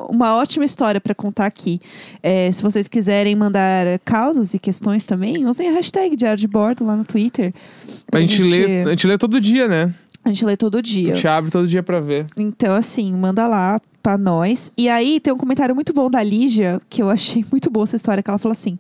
uma 0.09 0.35
ótima 0.35 0.63
história 0.65 1.01
para 1.01 1.15
contar 1.15 1.45
aqui. 1.45 1.79
É, 2.21 2.51
se 2.51 2.61
vocês 2.61 2.87
quiserem 2.87 3.35
mandar 3.35 3.99
causas 4.05 4.53
e 4.53 4.59
questões 4.59 5.05
também, 5.05 5.45
usem 5.45 5.69
a 5.69 5.71
hashtag 5.73 6.15
Diário 6.15 6.39
de 6.39 6.47
Bordo 6.47 6.85
lá 6.85 6.95
no 6.95 7.03
Twitter. 7.03 7.53
A 8.11 8.19
gente, 8.19 8.43
lê, 8.43 8.83
a 8.83 8.89
gente 8.91 9.07
lê 9.07 9.17
todo 9.17 9.41
dia, 9.41 9.67
né? 9.67 9.93
A 10.23 10.29
gente 10.29 10.45
lê 10.45 10.57
todo 10.57 10.77
A 10.77 10.81
dia. 10.81 11.15
gente 11.15 11.27
abre 11.27 11.49
todo 11.49 11.67
dia 11.67 11.81
pra 11.81 11.99
ver. 11.99 12.25
Então, 12.37 12.75
assim, 12.75 13.15
manda 13.15 13.47
lá 13.47 13.79
pra 14.03 14.17
nós. 14.17 14.71
E 14.77 14.87
aí 14.89 15.19
tem 15.19 15.33
um 15.33 15.37
comentário 15.37 15.73
muito 15.73 15.93
bom 15.93 16.09
da 16.09 16.21
Lígia, 16.21 16.79
que 16.89 17.01
eu 17.01 17.09
achei 17.09 17.45
muito 17.49 17.69
boa 17.69 17.85
essa 17.85 17.95
história, 17.95 18.21
que 18.21 18.29
ela 18.29 18.37
falou 18.37 18.51
assim. 18.53 18.77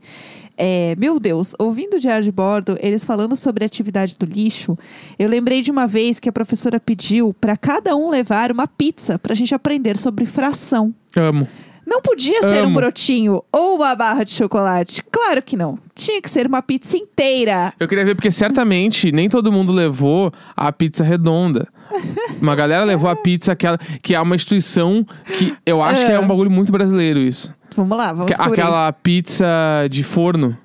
é, 0.57 0.93
meu 0.97 1.19
Deus, 1.19 1.53
ouvindo 1.59 1.95
o 1.95 1.99
diário 1.99 2.23
de 2.23 2.31
bordo, 2.31 2.77
eles 2.81 3.03
falando 3.05 3.35
sobre 3.35 3.63
a 3.63 3.67
atividade 3.67 4.15
do 4.17 4.25
lixo, 4.25 4.77
eu 5.17 5.29
lembrei 5.29 5.61
de 5.61 5.69
uma 5.71 5.85
vez 5.87 6.19
que 6.19 6.27
a 6.27 6.31
professora 6.33 6.79
pediu 6.79 7.33
pra 7.39 7.55
cada 7.55 7.95
um 7.95 8.09
levar 8.09 8.51
uma 8.51 8.67
pizza 8.67 9.17
pra 9.19 9.35
gente 9.35 9.53
aprender 9.55 9.97
sobre 9.97 10.25
fração. 10.25 10.93
Amo. 11.19 11.47
Não 11.85 12.01
podia 12.01 12.41
ser 12.41 12.63
um 12.63 12.67
Amo. 12.67 12.75
brotinho 12.75 13.41
ou 13.51 13.77
uma 13.77 13.95
barra 13.95 14.23
de 14.25 14.31
chocolate. 14.31 15.01
Claro 15.09 15.41
que 15.41 15.55
não. 15.55 15.79
Tinha 15.95 16.21
que 16.21 16.29
ser 16.29 16.45
uma 16.45 16.61
pizza 16.61 16.97
inteira. 16.97 17.73
Eu 17.79 17.87
queria 17.87 18.03
ver, 18.03 18.13
porque 18.13 18.29
certamente 18.31 19.09
nem 19.11 19.29
todo 19.29 19.51
mundo 19.53 19.71
levou 19.71 20.31
a 20.55 20.69
pizza 20.71 21.01
redonda. 21.03 21.67
Uma 22.41 22.53
galera 22.53 22.83
levou 22.83 23.09
a 23.09 23.15
pizza 23.15 23.53
aquela, 23.53 23.77
que 24.01 24.13
é 24.13 24.19
uma 24.19 24.35
instituição 24.35 25.05
que 25.37 25.55
eu 25.65 25.81
acho 25.81 26.05
que 26.05 26.11
é 26.11 26.19
um 26.19 26.27
bagulho 26.27 26.51
muito 26.51 26.69
brasileiro 26.73 27.17
isso. 27.19 27.55
Vamos 27.77 27.97
lá, 27.97 28.07
vamos 28.11 28.25
Que- 28.25 28.33
descobrir. 28.35 28.59
aquela 28.61 28.91
pizza 28.91 29.45
de 29.89 30.03
forno. 30.03 30.57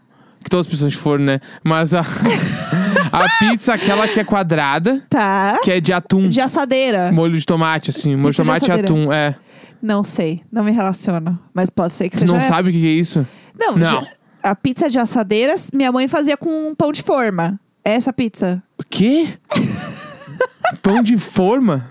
Que 0.43 0.51
todas 0.51 0.67
precisam 0.67 0.89
de 0.89 0.97
forno, 0.97 1.25
né? 1.25 1.39
Mas 1.63 1.95
a, 1.95 2.01
a 3.13 3.29
pizza, 3.39 3.73
aquela 3.75 4.09
que 4.09 4.19
é 4.19 4.25
quadrada, 4.25 5.01
Tá. 5.09 5.59
que 5.63 5.71
é 5.71 5.81
de 5.81 5.93
atum. 5.93 6.29
De 6.29 6.41
assadeira. 6.41 7.13
Molho 7.13 7.39
de 7.39 7.47
tomate, 7.47 7.91
assim. 7.91 8.17
Molho 8.17 8.33
de 8.33 8.39
Pizza 8.39 8.43
de 8.43 8.47
tomate 8.49 8.65
e 8.65 8.73
assadeira. 8.73 8.93
atum, 8.93 9.13
é. 9.13 9.37
Não 9.83 10.05
sei, 10.05 10.43
não 10.51 10.63
me 10.65 10.71
relaciono. 10.71 11.39
Mas 11.53 11.69
pode 11.69 11.93
ser 11.95 12.09
que 12.09 12.17
Tu 12.17 12.21
seja. 12.21 12.33
não 12.33 12.41
sabe 12.41 12.71
o 12.71 12.73
que 12.73 12.81
que 12.81 12.87
é 12.87 12.91
isso? 12.91 13.27
Não, 13.59 13.77
Não. 13.77 13.85
já- 13.85 14.07
a 14.43 14.55
pizza 14.55 14.89
de 14.89 14.99
assadeiras, 14.99 15.71
minha 15.73 15.91
mãe 15.93 16.07
fazia 16.09 16.37
com 16.37 16.69
um 16.69 16.75
pão 16.75 16.93
de 16.93 17.03
forma. 17.03 17.59
É 17.85 17.93
Essa 17.95 18.13
pizza. 18.13 18.63
O 18.79 18.85
quê? 18.89 19.29
Pão 20.83 21.03
de 21.03 21.19
forma? 21.19 21.91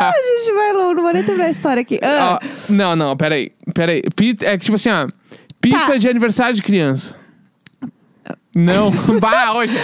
A 0.00 0.12
gente 0.12 0.52
vai 0.54 0.72
longe, 0.72 0.94
não 0.94 1.02
vou 1.02 1.12
nem 1.12 1.22
terminar 1.24 1.46
a 1.46 1.50
história 1.50 1.80
aqui. 1.80 1.98
Ah, 2.02 2.38
Ó, 2.40 2.72
não, 2.72 2.94
não, 2.94 3.16
peraí. 3.16 3.50
Peraí. 3.72 4.02
Pi- 4.14 4.36
É 4.42 4.56
que 4.58 4.64
tipo 4.64 4.74
assim, 4.74 4.90
ó. 4.90 5.08
Pizza 5.60 5.86
Tá. 5.92 5.96
de 5.96 6.08
aniversário 6.08 6.54
de 6.54 6.62
criança. 6.62 7.14
Não. 8.56 8.90
bah, 9.20 9.52
hoje. 9.54 9.76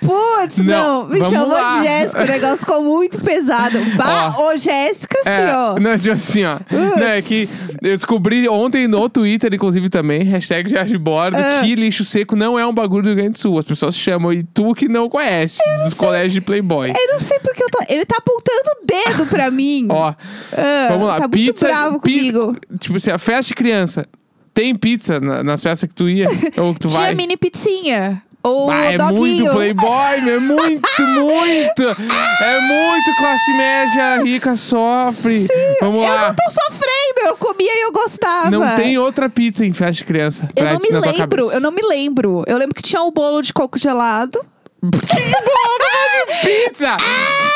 putz, 0.00 0.58
não, 0.58 1.02
não, 1.04 1.08
me 1.08 1.18
vamos 1.20 1.28
chamou 1.30 1.48
lá. 1.48 1.78
de 1.78 1.84
Jéssica, 1.86 2.22
o 2.22 2.26
negócio 2.26 2.58
ficou 2.58 2.82
muito 2.82 3.20
pesado. 3.20 3.78
Bah, 3.96 4.34
ô 4.38 4.56
Jéssica, 4.56 5.18
É, 5.24 5.44
assim, 5.44 5.52
ó. 5.52 5.80
não, 5.80 5.96
tipo 5.98 6.12
assim, 6.14 6.44
ó. 6.44 6.58
Não, 6.70 7.08
é 7.08 7.22
que 7.22 7.48
eu 7.82 7.96
descobri 7.96 8.48
ontem 8.48 8.86
no 8.86 9.08
Twitter, 9.08 9.52
inclusive 9.52 9.88
também, 9.88 10.22
hashtag 10.24 10.68
Bordo, 10.98 11.36
Ah. 11.36 11.62
que 11.62 11.74
lixo 11.74 12.04
seco 12.04 12.36
não 12.36 12.58
é 12.58 12.66
um 12.66 12.72
bagulho 12.72 13.02
do 13.02 13.06
Rio 13.08 13.16
Grande 13.16 13.30
do 13.32 13.38
Sul. 13.38 13.58
As 13.58 13.64
pessoas 13.64 13.96
chamam 13.96 14.32
e 14.32 14.42
tu 14.42 14.74
que 14.74 14.88
não 14.88 15.06
conhece, 15.06 15.58
dos 15.84 15.94
colégios 15.94 16.34
de 16.34 16.40
Playboy. 16.40 16.90
Eu 16.90 17.12
não 17.12 17.20
sei 17.20 17.38
porque 17.40 17.62
eu 17.62 17.68
tô. 17.70 17.78
Ele 17.88 18.04
tá 18.04 18.16
apontando 18.18 18.70
o 18.82 18.86
dedo 18.86 19.26
pra 19.26 19.50
mim. 19.50 19.86
Ó, 19.90 20.12
Ah, 20.52 20.86
vamos 20.90 21.06
lá. 21.08 21.14
Tá 21.16 21.28
muito 21.28 21.32
pizza. 21.32 21.66
bravo 21.66 22.00
pizza- 22.00 22.32
comigo. 22.32 22.56
Tipo 22.78 22.96
assim, 22.96 23.10
a 23.10 23.18
festa 23.18 23.48
de 23.48 23.54
criança. 23.54 24.06
Tem 24.58 24.74
pizza 24.74 25.20
na- 25.20 25.44
nas 25.44 25.62
festas 25.62 25.88
que 25.88 25.94
tu 25.94 26.08
ia? 26.08 26.26
ou 26.58 26.74
que 26.74 26.80
tu 26.80 26.88
Tinha 26.88 27.00
vai? 27.00 27.14
mini 27.14 27.36
pizzinha. 27.36 28.20
Ou 28.42 28.70
Ah, 28.70 28.84
é 28.86 28.96
doguinho. 28.98 29.18
muito 29.18 29.50
playboy, 29.52 30.20
meu, 30.22 30.34
é 30.36 30.38
muito, 30.40 30.88
muito. 31.02 31.82
É 31.82 32.60
muito 32.60 33.16
classe 33.18 33.52
média, 33.52 34.22
rica 34.24 34.56
sofre. 34.56 35.46
Vamos 35.80 35.98
Eu 35.98 36.08
lá. 36.08 36.28
não 36.28 36.34
tô 36.34 36.50
sofrendo, 36.50 37.28
eu 37.28 37.36
comia 37.36 37.72
e 37.72 37.84
eu 37.84 37.92
gostava. 37.92 38.50
Não 38.50 38.74
tem 38.76 38.96
outra 38.98 39.28
pizza 39.28 39.64
em 39.66 39.72
festa 39.72 39.92
de 39.94 40.04
criança. 40.04 40.48
Eu 40.56 40.64
pra- 40.64 40.72
não 40.74 40.80
me 40.80 40.88
na 40.90 41.02
tua 41.02 41.12
lembro, 41.12 41.28
cabeça. 41.42 41.54
eu 41.56 41.60
não 41.60 41.70
me 41.72 41.82
lembro. 41.82 42.44
Eu 42.46 42.56
lembro 42.58 42.74
que 42.74 42.82
tinha 42.82 43.02
o 43.02 43.10
bolo 43.10 43.40
de 43.42 43.52
coco 43.52 43.78
gelado. 43.78 44.40
Pizza! 46.42 46.96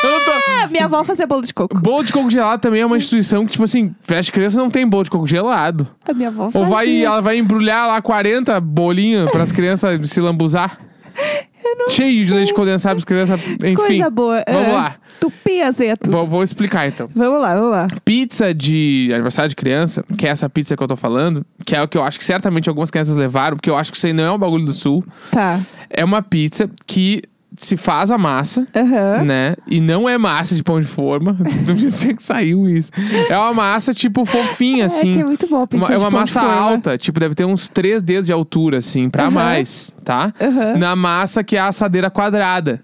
Eu 0.03 0.11
não 0.11 0.25
tô... 0.25 0.31
Ah, 0.31 0.67
minha 0.69 0.85
avó 0.85 1.03
fazia 1.03 1.25
bolo 1.25 1.41
de 1.41 1.53
coco. 1.53 1.79
Bolo 1.79 2.03
de 2.03 2.11
coco 2.11 2.29
gelado 2.29 2.61
também 2.61 2.81
é 2.81 2.85
uma 2.85 2.97
instituição 2.97 3.45
que, 3.45 3.53
tipo 3.53 3.63
assim, 3.63 3.95
de 4.21 4.31
criança 4.31 4.57
não 4.57 4.69
tem 4.69 4.85
bolo 4.87 5.03
de 5.03 5.09
coco 5.09 5.25
gelado. 5.27 5.87
A 6.05 6.13
minha 6.13 6.27
avó 6.29 6.51
fazia. 6.51 6.59
Ou 6.59 6.65
vai, 6.73 7.03
ela 7.03 7.21
vai 7.21 7.37
embrulhar 7.37 7.87
lá 7.87 8.01
40 8.01 8.59
bolinhos 8.59 9.31
para 9.31 9.43
as 9.43 9.51
crianças 9.51 10.09
se 10.09 10.19
lambuzar. 10.19 10.79
cheio 11.89 12.25
de 12.25 12.33
leite 12.33 12.53
condensado 12.53 12.95
para 12.97 13.05
crianças. 13.05 13.39
Enfim, 13.41 13.73
Coisa 13.75 14.09
boa. 14.09 14.43
vamos 14.47 14.69
Ah, 14.69 14.73
lá. 14.73 14.95
Tupi 15.19 15.61
azedo. 15.61 16.09
Vou, 16.09 16.27
vou 16.27 16.43
explicar 16.43 16.87
então. 16.87 17.09
Vamos 17.15 17.41
lá, 17.41 17.53
vamos 17.55 17.71
lá. 17.71 17.87
Pizza 18.03 18.53
de 18.53 19.09
aniversário 19.13 19.49
de 19.49 19.55
criança, 19.55 20.03
que 20.17 20.25
é 20.25 20.29
essa 20.29 20.49
pizza 20.49 20.75
que 20.75 20.83
eu 20.83 20.87
tô 20.87 20.95
falando, 20.95 21.45
que 21.65 21.75
é 21.75 21.81
o 21.81 21.87
que 21.87 21.97
eu 21.97 22.03
acho 22.03 22.17
que 22.19 22.25
certamente 22.25 22.67
algumas 22.69 22.89
crianças 22.91 23.15
levaram, 23.15 23.55
porque 23.57 23.69
eu 23.69 23.77
acho 23.77 23.91
que 23.91 23.97
isso 23.97 24.07
aí 24.07 24.13
não 24.13 24.23
é 24.23 24.31
um 24.31 24.37
bagulho 24.37 24.65
do 24.65 24.73
sul. 24.73 25.03
Tá. 25.31 25.59
É 25.89 26.03
uma 26.03 26.21
pizza 26.21 26.69
que 26.87 27.21
se 27.57 27.77
faz 27.77 28.09
a 28.11 28.17
massa, 28.17 28.67
Aham. 28.75 29.23
né? 29.23 29.55
E 29.67 29.79
não 29.79 30.07
é 30.09 30.17
massa 30.17 30.55
de 30.55 30.63
pão 30.63 30.79
de 30.81 30.87
forma. 30.87 31.33
Do 31.65 31.77
jeito 31.77 32.17
que 32.17 32.23
saiu 32.23 32.67
isso. 32.67 32.91
É 33.29 33.37
uma 33.37 33.53
massa, 33.53 33.93
tipo, 33.93 34.25
fofinha, 34.25 34.85
assim. 34.87 35.11
É 35.11 35.13
que 35.13 35.19
é 35.19 35.23
muito 35.25 35.47
bom 35.47 35.65
Uma- 35.73 35.93
é 35.93 35.97
uma 35.97 36.09
massa 36.11 36.41
alta, 36.41 36.97
tipo, 36.97 37.19
deve 37.19 37.35
ter 37.35 37.45
uns 37.45 37.67
três 37.67 38.01
dedos 38.01 38.25
de 38.25 38.33
altura, 38.33 38.77
assim, 38.79 39.09
pra 39.09 39.23
Aham. 39.23 39.31
mais, 39.31 39.91
tá? 40.03 40.33
Aham. 40.41 40.77
Na 40.77 40.95
massa 40.95 41.43
que 41.43 41.55
é 41.55 41.59
a 41.59 41.67
assadeira 41.67 42.09
quadrada 42.09 42.81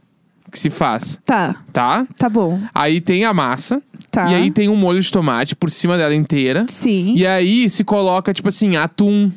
que 0.52 0.58
se 0.58 0.70
faz, 0.72 1.20
Tá, 1.26 1.56
tá? 1.72 2.08
tá 2.18 2.28
bom. 2.28 2.60
Aí 2.74 3.00
tem 3.02 3.24
a 3.24 3.32
massa, 3.34 3.82
Tá. 4.10 4.32
e 4.32 4.36
aí 4.36 4.50
tem 4.50 4.68
um 4.68 4.76
molho 4.76 5.00
de 5.00 5.12
tomate 5.12 5.56
por 5.56 5.70
cima 5.70 5.96
dela 5.98 6.16
inteira. 6.16 6.66
Sim. 6.70 7.14
E 7.16 7.26
aí 7.28 7.70
se 7.70 7.84
coloca, 7.84 8.34
tipo 8.34 8.50
assim, 8.50 8.76
atum 8.76 9.32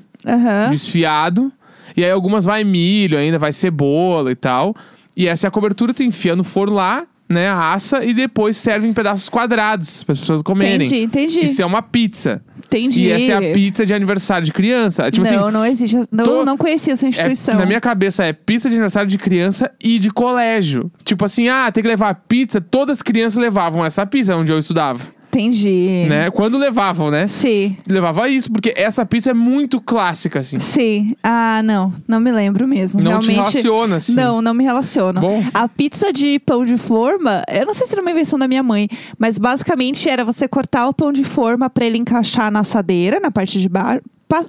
desfiado. 0.70 1.52
E 1.96 2.02
aí 2.04 2.10
algumas 2.10 2.44
vai 2.44 2.64
milho 2.64 3.18
ainda, 3.18 3.38
vai 3.38 3.52
cebola 3.52 4.30
e 4.32 4.34
tal. 4.34 4.74
E 5.16 5.26
essa 5.28 5.46
é 5.46 5.48
a 5.48 5.50
cobertura, 5.50 5.92
tu 5.92 6.02
enfia 6.02 6.34
no 6.34 6.44
forno 6.44 6.74
lá, 6.74 7.04
né? 7.28 7.48
Assa 7.48 8.04
e 8.04 8.12
depois 8.14 8.56
serve 8.56 8.86
em 8.86 8.92
pedaços 8.92 9.28
quadrados 9.28 10.02
para 10.02 10.12
as 10.14 10.20
pessoas 10.20 10.42
comerem. 10.42 10.86
Entendi, 10.86 11.02
entendi. 11.02 11.44
Isso 11.44 11.62
é 11.62 11.66
uma 11.66 11.82
pizza. 11.82 12.42
Entendi. 12.66 13.04
E 13.04 13.10
essa 13.10 13.32
é 13.32 13.50
a 13.50 13.52
pizza 13.52 13.84
de 13.84 13.92
aniversário 13.92 14.44
de 14.46 14.52
criança. 14.52 15.10
Tipo 15.10 15.26
não, 15.30 15.44
assim, 15.44 15.52
não 15.52 15.66
existe. 15.66 15.96
Não, 16.10 16.24
tô- 16.24 16.44
não 16.44 16.56
conhecia 16.56 16.94
essa 16.94 17.04
é- 17.04 17.08
instituição. 17.10 17.56
na 17.56 17.66
minha 17.66 17.80
cabeça 17.80 18.24
é 18.24 18.32
pizza 18.32 18.68
de 18.68 18.74
aniversário 18.74 19.08
de 19.08 19.18
criança 19.18 19.70
e 19.82 19.98
de 19.98 20.10
colégio. 20.10 20.90
Tipo 21.04 21.24
assim, 21.26 21.48
ah, 21.48 21.70
tem 21.70 21.82
que 21.82 21.88
levar 21.88 22.14
pizza. 22.26 22.60
Todas 22.60 22.98
as 22.98 23.02
crianças 23.02 23.36
levavam 23.36 23.84
essa 23.84 24.06
pizza 24.06 24.34
onde 24.36 24.50
eu 24.50 24.58
estudava. 24.58 25.00
Entendi. 25.34 26.04
Né? 26.10 26.30
Quando 26.30 26.58
levavam, 26.58 27.10
né? 27.10 27.26
Sim. 27.26 27.74
Levava 27.88 28.28
isso, 28.28 28.52
porque 28.52 28.74
essa 28.76 29.06
pizza 29.06 29.30
é 29.30 29.34
muito 29.34 29.80
clássica, 29.80 30.40
assim. 30.40 30.58
Sim. 30.58 31.16
Ah, 31.22 31.62
não. 31.64 31.90
Não 32.06 32.20
me 32.20 32.30
lembro 32.30 32.68
mesmo. 32.68 33.00
Não 33.00 33.18
te 33.18 33.28
Realmente. 33.28 33.52
relaciona, 33.52 33.96
assim. 33.96 34.14
Não, 34.14 34.42
não 34.42 34.52
me 34.52 34.62
relaciona. 34.62 35.20
Bom. 35.20 35.42
A 35.54 35.66
pizza 35.68 36.12
de 36.12 36.38
pão 36.38 36.66
de 36.66 36.76
forma, 36.76 37.42
eu 37.50 37.64
não 37.64 37.72
sei 37.72 37.86
se 37.86 37.94
era 37.94 38.02
uma 38.02 38.10
invenção 38.10 38.38
da 38.38 38.46
minha 38.46 38.62
mãe, 38.62 38.88
mas 39.18 39.38
basicamente 39.38 40.06
era 40.06 40.22
você 40.22 40.46
cortar 40.46 40.86
o 40.86 40.92
pão 40.92 41.10
de 41.10 41.24
forma 41.24 41.70
pra 41.70 41.86
ele 41.86 41.96
encaixar 41.96 42.50
na 42.50 42.60
assadeira, 42.60 43.18
na 43.18 43.30
parte 43.30 43.58
de 43.58 43.68
baixo. 43.70 44.02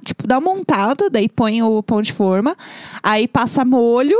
Tipo, 0.04 0.26
dá 0.26 0.38
uma 0.38 0.54
montada, 0.54 1.08
daí 1.10 1.28
põe 1.28 1.62
o 1.62 1.82
pão 1.82 2.00
de 2.02 2.12
forma, 2.12 2.56
aí 3.02 3.26
passa 3.28 3.64
molho, 3.64 4.16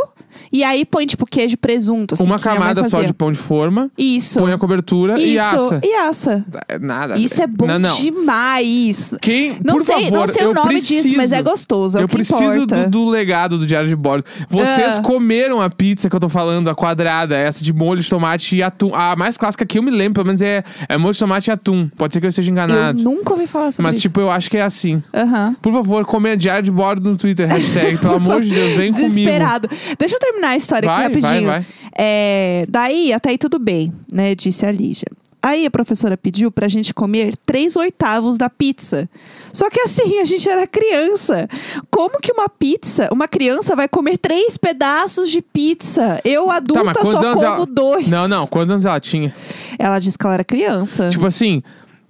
e 0.53 0.63
aí 0.65 0.85
põe, 0.85 1.07
tipo, 1.07 1.25
queijo 1.27 1.55
e 1.55 1.57
presunto. 1.57 2.15
assim, 2.15 2.25
Uma 2.25 2.39
camada 2.39 2.85
só 2.85 3.03
de 3.03 3.13
pão 3.13 3.31
de 3.33 3.39
forma, 3.39 3.91
Isso. 3.97 4.39
põe 4.41 4.53
a 4.53 4.59
cobertura 4.59 5.19
e 5.19 5.37
Isso. 5.37 5.45
assa. 5.45 5.81
E 5.83 5.95
assa. 5.95 6.45
É 6.69 6.79
Nada. 6.79 7.17
Isso 7.19 7.41
é 7.43 7.47
bom 7.47 7.67
não, 7.67 7.79
não. 7.79 7.97
demais. 7.97 9.15
Quem, 9.21 9.59
Não 9.65 9.77
por 9.77 9.85
sei, 9.85 10.05
favor, 10.05 10.19
não 10.19 10.27
sei 10.29 10.47
o 10.47 10.55
nome 10.55 10.69
preciso, 10.69 11.03
disso, 11.05 11.17
mas 11.17 11.33
é 11.33 11.43
gostoso. 11.43 11.99
É 11.99 12.03
eu 12.03 12.09
preciso 12.09 12.67
do, 12.67 12.91
do 12.91 13.05
legado 13.09 13.59
do 13.59 13.67
Diário 13.67 13.89
de 13.89 13.97
Bordo. 13.97 14.25
Vocês 14.49 14.99
Ah. 14.99 15.03
comeram 15.03 15.61
a 15.61 15.71
pizza 15.71 16.09
que 16.11 16.17
eu 16.17 16.21
tô 16.21 16.29
falando, 16.29 16.69
a 16.69 16.75
quadrada, 16.75 17.37
essa 17.37 17.63
de 17.63 17.73
molho 17.73 18.01
de 18.03 18.09
tomate 18.09 18.57
e 18.57 18.63
atum. 18.63 18.91
A 18.95 19.15
mais 19.17 19.37
clássica 19.37 19.65
que 19.65 19.79
eu 19.79 19.83
me 19.83 19.91
lembro, 19.91 20.15
pelo 20.15 20.27
menos, 20.27 20.43
é, 20.43 20.63
é 20.89 20.99
molho 20.99 21.13
de 21.13 21.19
tomate 21.19 21.51
e 21.51 21.53
atum. 21.53 21.89
Pode 21.97 22.13
ser 22.13 22.21
que 22.21 22.27
eu 22.27 22.31
esteja 22.31 22.51
enganado. 22.51 23.01
Eu 23.01 23.05
nunca 23.05 23.33
ouvi 23.33 23.47
falar 23.47 23.73
sobre 23.73 23.83
Mas, 23.85 23.97
isso. 23.97 24.03
tipo, 24.03 24.21
eu 24.21 24.31
acho 24.31 24.51
que 24.51 24.57
é 24.57 24.63
assim. 24.63 25.03
Aham. 25.15 25.54
Por 25.61 25.73
favor, 25.73 26.05
come 26.05 26.37
Diário 26.37 26.63
de 26.65 26.71
Bordo 26.71 27.11
no 27.11 27.17
Twitter. 27.17 27.49
Hashtag, 27.49 27.99
pelo 27.99 28.15
amor 28.17 28.41
de 28.43 28.51
Deus, 28.55 28.73
vem 28.77 28.93
comigo. 28.93 29.09
Desesperado. 29.15 29.69
Deixa 29.99 30.15
eu 30.17 30.21
terminar 30.21 30.49
a 30.51 30.57
história 30.57 30.87
Vai, 30.89 31.07
aqui 31.07 31.21
vai, 31.21 31.31
rapidinho. 31.31 31.51
vai. 31.51 31.67
É, 31.97 32.67
daí, 32.69 33.13
até 33.13 33.31
aí 33.31 33.39
tudo 33.39 33.59
bem, 33.59 33.93
né? 34.13 34.35
Disse 34.35 34.67
a 34.67 34.73
Lígia. 34.73 35.07
Aí 35.43 35.67
a 35.67 35.71
professora 35.71 36.17
pediu 36.17 36.51
pra 36.51 36.69
gente 36.69 36.95
comer 36.95 37.37
três 37.45 37.77
oitavos 37.77 38.39
da 38.39 38.49
pizza. 38.49 39.07
Só 39.53 39.69
que 39.69 39.79
assim, 39.81 40.19
a 40.19 40.25
gente 40.25 40.49
era 40.49 40.67
criança. 40.67 41.47
Como 41.91 42.19
que 42.19 42.33
uma 42.33 42.49
pizza, 42.49 43.11
uma 43.13 43.29
criança 43.29 43.77
vai 43.77 43.87
comer 43.87 44.17
três 44.17 44.57
pedaços 44.57 45.29
de 45.31 45.43
pizza? 45.43 46.19
Eu, 46.25 46.51
adulta, 46.51 46.81
Tá, 46.81 46.85
mas 46.85 46.97
quantos 46.97 47.21
só 47.21 47.33
como 47.35 47.45
ela... 47.45 47.67
dois. 47.67 48.09
Não, 48.09 48.27
não. 48.27 48.47
Quantos 48.47 48.71
anos 48.71 48.87
ela 48.87 48.99
tinha? 48.99 49.35
Ela 49.79 49.99
disse 49.99 50.17
que 50.17 50.25
ela 50.25 50.33
era 50.35 50.45
criança. 50.45 51.11
Tipo 51.11 51.27
assim, 51.27 51.63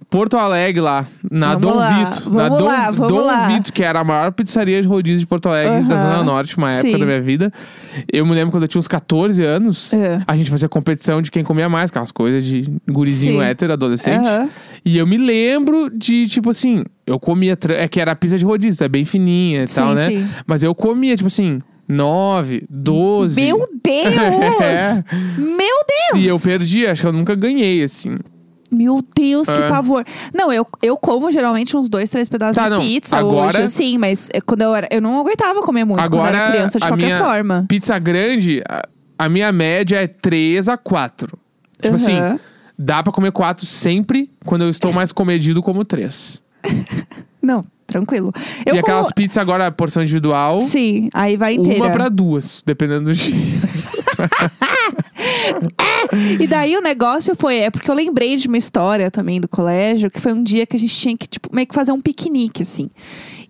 Porto 0.09 0.37
Alegre 0.37 0.79
lá, 0.81 1.07
na 1.29 1.55
Vamos 1.55 1.61
Dom 1.61 1.75
lá, 1.75 1.89
Vito. 2.11 2.29
na 2.29 2.43
vamos 2.43 2.59
Dom, 2.59 2.65
lá, 2.65 2.91
vamos 2.91 3.07
Dom 3.07 3.21
lá. 3.25 3.47
Vito, 3.47 3.73
que 3.73 3.83
era 3.83 3.99
a 3.99 4.03
maior 4.03 4.31
pizzaria 4.31 4.81
de 4.81 4.87
rodízio 4.87 5.19
de 5.19 5.25
Porto 5.25 5.49
Alegre, 5.49 5.83
da 5.83 5.95
Aham, 5.95 6.03
Zona 6.03 6.23
Norte, 6.23 6.57
uma 6.57 6.71
época 6.71 6.89
sim. 6.93 6.97
da 6.99 7.05
minha 7.05 7.19
vida. 7.21 7.51
Eu 8.11 8.25
me 8.25 8.33
lembro 8.33 8.51
quando 8.51 8.63
eu 8.63 8.67
tinha 8.67 8.79
uns 8.79 8.87
14 8.87 9.43
anos, 9.43 9.93
É. 9.93 10.21
a 10.25 10.37
gente 10.37 10.49
fazia 10.49 10.69
competição 10.69 11.21
de 11.21 11.29
quem 11.31 11.43
comia 11.43 11.67
mais, 11.67 11.89
aquelas 11.89 12.11
coisas 12.11 12.43
de 12.45 12.71
gurizinho 12.89 13.39
Sim. 13.39 13.43
hétero, 13.43 13.73
adolescente. 13.73 14.25
Aham. 14.25 14.49
E 14.85 14.97
eu 14.97 15.07
me 15.07 15.17
lembro 15.17 15.89
de, 15.89 16.27
tipo 16.27 16.51
assim, 16.51 16.83
eu 17.07 17.19
comia. 17.19 17.57
É 17.77 17.87
que 17.87 17.99
era 17.99 18.15
pizza 18.15 18.37
de 18.37 18.45
rodízio, 18.45 18.83
é 18.85 18.87
bem 18.87 19.03
fininha 19.03 19.63
e 19.63 19.67
Sim, 19.67 19.75
tal, 19.75 19.93
né? 19.95 20.07
sim. 20.09 20.27
Mas 20.45 20.61
eu 20.63 20.73
comia, 20.75 21.15
tipo 21.17 21.27
assim, 21.27 21.59
9, 21.89 22.63
12. 22.69 23.41
Meu 23.41 23.67
Deus! 23.83 24.61
É. 24.61 25.03
Meu 25.37 25.57
Deus! 26.13 26.23
E 26.23 26.27
eu 26.27 26.39
perdi, 26.39 26.85
acho 26.85 27.01
que 27.01 27.07
eu 27.07 27.11
nunca 27.13 27.33
ganhei, 27.35 27.83
assim. 27.83 28.17
Meu 28.71 28.99
Deus, 29.15 29.47
que 29.47 29.53
É. 29.61 29.69
pavor. 29.69 30.03
Não, 30.33 30.51
eu, 30.51 30.65
eu 30.81 30.97
como 30.97 31.31
geralmente 31.31 31.77
uns 31.77 31.87
dois, 31.87 32.09
três 32.09 32.27
pedaços 32.27 32.55
Tá, 32.55 32.63
de 32.65 32.69
não. 32.71 32.79
pizza 32.79 33.17
Agora- 33.17 33.59
hoje, 33.59 33.67
sim, 33.69 33.97
mas 33.97 34.29
é, 34.33 34.41
quando 34.41 34.61
eu 34.61 34.73
era. 34.75 34.87
Eu 34.91 35.01
não 35.01 35.19
aguentava 35.19 35.61
comer 35.61 35.85
muito 35.85 36.01
quando 36.01 36.13
eu 36.15 36.19
Agora, 36.19 36.37
era 36.37 36.51
criança, 36.51 36.79
de 36.79 36.87
qualquer 36.87 37.05
minha 37.05 37.17
forma. 37.19 37.65
Pizza 37.69 37.97
grande, 37.99 38.61
a, 38.67 38.81
a 39.19 39.29
minha 39.29 39.51
média 39.51 39.97
é 39.97 40.07
3 40.07 40.67
a 40.67 40.77
4. 40.77 41.37
Tipo 41.81 41.95
assim, 41.95 42.17
Aham. 42.17 42.39
dá 42.77 43.03
pra 43.03 43.13
comer 43.13 43.31
4 43.31 43.65
sempre. 43.65 44.29
Quando 44.45 44.63
eu 44.63 44.69
estou 44.69 44.91
mais 44.91 45.11
comedido, 45.11 45.61
como 45.61 45.85
3. 45.85 46.41
Não, 47.41 47.63
tranquilo. 47.85 48.33
Eu 48.65 48.73
e 48.75 48.79
como... 48.79 48.79
aquelas 48.79 49.11
pizzas 49.11 49.37
agora, 49.37 49.71
porção 49.71 50.01
individual, 50.01 50.59
Sim, 50.61 51.09
aí 51.13 51.37
vai 51.37 51.53
inteira. 51.53 51.83
uma 51.83 51.91
pra 51.91 52.09
duas, 52.09 52.63
dependendo 52.65 53.05
do 53.05 53.13
dia. 53.13 53.35
E 56.39 56.47
daí 56.47 56.77
o 56.77 56.81
negócio 56.81 57.35
foi, 57.35 57.57
é 57.57 57.69
porque 57.69 57.89
eu 57.89 57.95
lembrei 57.95 58.35
de 58.37 58.47
uma 58.47 58.57
história 58.57 59.09
também 59.09 59.41
do 59.41 59.47
colégio, 59.47 60.09
que 60.09 60.21
foi 60.21 60.33
um 60.33 60.43
dia 60.43 60.65
que 60.65 60.75
a 60.75 60.79
gente 60.79 60.95
tinha 60.95 61.17
que, 61.17 61.27
tipo, 61.27 61.49
meio 61.53 61.67
que 61.67 61.73
fazer 61.73 61.91
um 61.91 61.99
piquenique, 61.99 62.61
assim. 62.61 62.89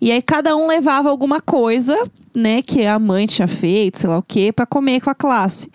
E 0.00 0.10
aí 0.12 0.20
cada 0.22 0.56
um 0.56 0.66
levava 0.66 1.08
alguma 1.08 1.40
coisa, 1.40 1.96
né, 2.34 2.62
que 2.62 2.84
a 2.84 2.98
mãe 2.98 3.26
tinha 3.26 3.48
feito, 3.48 3.98
sei 4.00 4.10
lá 4.10 4.18
o 4.18 4.22
quê, 4.22 4.52
pra 4.52 4.66
comer 4.66 5.00
com 5.00 5.10
a 5.10 5.14
classe. 5.14 5.70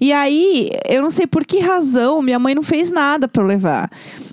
E 0.00 0.12
aí, 0.12 0.70
eu 0.88 1.02
não 1.02 1.10
sei 1.10 1.26
por 1.26 1.44
que 1.44 1.58
razão, 1.58 2.22
minha 2.22 2.38
mãe 2.38 2.54
não 2.54 2.62
fez 2.62 2.90
nada 2.92 3.26
pra 3.26 3.42
eu 3.42 3.46
levar. 3.46 3.90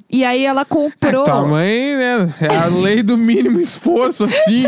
E 0.07 0.23
aí 0.23 0.45
ela 0.45 0.61
É, 0.61 0.65
comprou. 0.65 1.23
tua 1.23 1.41
mãe, 1.45 1.95
né? 1.97 2.33
É 2.39 2.55
a 2.55 2.65
lei 2.69 3.01
do 3.01 3.17
mínimo 3.17 3.59
esforço, 3.59 4.25
assim. 4.25 4.63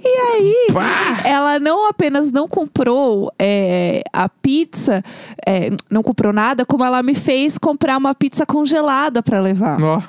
E 0.00 0.06
aí, 0.08 0.66
Pá! 0.72 1.20
ela 1.24 1.58
não 1.60 1.88
apenas 1.88 2.32
não 2.32 2.48
comprou 2.48 3.32
é, 3.38 4.02
a 4.12 4.28
pizza, 4.28 5.02
é, 5.46 5.70
não 5.88 6.02
comprou 6.02 6.32
nada, 6.32 6.66
como 6.66 6.84
ela 6.84 7.02
me 7.02 7.14
fez 7.14 7.56
comprar 7.56 7.96
uma 7.96 8.14
pizza 8.14 8.44
congelada 8.44 9.22
pra 9.22 9.40
levar. 9.40 9.80
Ó, 9.82 10.02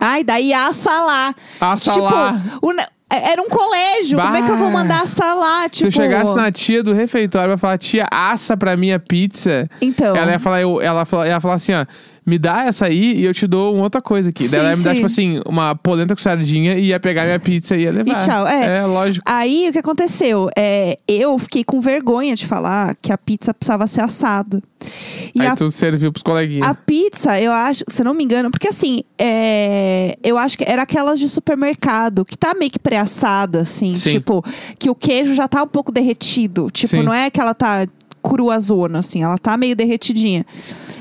Ai, 0.00 0.24
daí 0.24 0.52
assa 0.54 0.90
lá. 1.04 1.34
assa 1.60 1.92
tipo, 1.92 2.04
lá. 2.04 2.40
o 2.62 2.72
ne- 2.72 2.86
era 3.12 3.42
um 3.42 3.48
colégio. 3.48 4.18
Como 4.18 4.36
é 4.36 4.42
que 4.42 4.48
eu 4.50 4.56
vou 4.56 4.68
Bah. 4.68 4.72
mandar 4.72 5.02
assar 5.02 5.36
lá? 5.36 5.62
Se 5.64 5.68
Tipo, 5.70 5.88
eu 5.88 5.90
chegasse 5.92 6.34
na 6.34 6.50
tia 6.52 6.82
do 6.82 6.94
refeitório 6.94 7.48
pra 7.50 7.58
falar, 7.58 7.76
tia, 7.78 8.06
assa 8.10 8.56
pra 8.56 8.76
minha 8.76 8.98
pizza. 9.00 9.68
Então. 9.80 10.14
Ela 10.14 10.30
ia 10.32 10.38
falar, 10.38 10.60
eu, 10.62 10.80
ela 10.80 11.04
fala- 11.04 11.26
ia 11.26 11.40
falar 11.40 11.54
assim, 11.54 11.72
ó. 11.74 11.84
Me 12.30 12.38
dá 12.38 12.64
essa 12.66 12.86
aí 12.86 13.16
e 13.16 13.24
eu 13.24 13.34
te 13.34 13.44
dou 13.44 13.74
uma 13.74 13.82
outra 13.82 14.00
coisa 14.00 14.30
aqui. 14.30 14.44
Sim, 14.44 14.50
Daí 14.50 14.60
ela 14.60 14.70
ia 14.70 14.76
me 14.76 14.82
dar, 14.84 14.90
sim. 14.90 14.94
tipo 14.94 15.06
assim, 15.06 15.40
uma 15.44 15.74
polenta 15.74 16.14
com 16.14 16.22
sardinha 16.22 16.74
e 16.74 16.86
ia 16.86 17.00
pegar 17.00 17.24
minha 17.24 17.40
pizza 17.40 17.76
e 17.76 17.82
ia 17.82 17.90
levar. 17.90 18.18
tchau, 18.24 18.46
é. 18.46 18.78
É, 18.78 18.86
lógico. 18.86 19.24
Aí, 19.28 19.68
o 19.68 19.72
que 19.72 19.78
aconteceu? 19.78 20.48
É, 20.56 20.96
eu 21.08 21.36
fiquei 21.40 21.64
com 21.64 21.80
vergonha 21.80 22.36
de 22.36 22.46
falar 22.46 22.96
que 23.02 23.12
a 23.12 23.18
pizza 23.18 23.52
precisava 23.52 23.88
ser 23.88 24.02
assada. 24.02 24.62
E 25.34 25.40
aí 25.40 25.48
a 25.48 25.56
tu 25.56 25.68
serviu 25.72 26.12
pros 26.12 26.22
coleguinhas. 26.22 26.68
A 26.68 26.72
pizza, 26.72 27.40
eu 27.40 27.50
acho, 27.50 27.82
se 27.88 28.00
eu 28.00 28.04
não 28.04 28.14
me 28.14 28.22
engano, 28.22 28.48
porque 28.48 28.68
assim, 28.68 29.02
é, 29.18 30.16
eu 30.22 30.38
acho 30.38 30.56
que 30.56 30.64
era 30.64 30.82
aquelas 30.82 31.18
de 31.18 31.28
supermercado, 31.28 32.24
que 32.24 32.38
tá 32.38 32.54
meio 32.56 32.70
que 32.70 32.78
pré-assada, 32.78 33.62
assim, 33.62 33.94
Sim. 33.96 34.12
tipo, 34.12 34.44
que 34.78 34.88
o 34.88 34.94
queijo 34.94 35.34
já 35.34 35.48
tá 35.48 35.62
um 35.64 35.66
pouco 35.66 35.90
derretido. 35.90 36.70
Tipo, 36.70 36.96
Sim. 36.96 37.02
não 37.02 37.12
é 37.12 37.28
que 37.28 37.40
ela 37.40 37.54
tá 37.54 37.86
cruazona, 38.22 38.98
assim, 39.00 39.22
ela 39.22 39.38
tá 39.38 39.56
meio 39.56 39.74
derretidinha. 39.76 40.44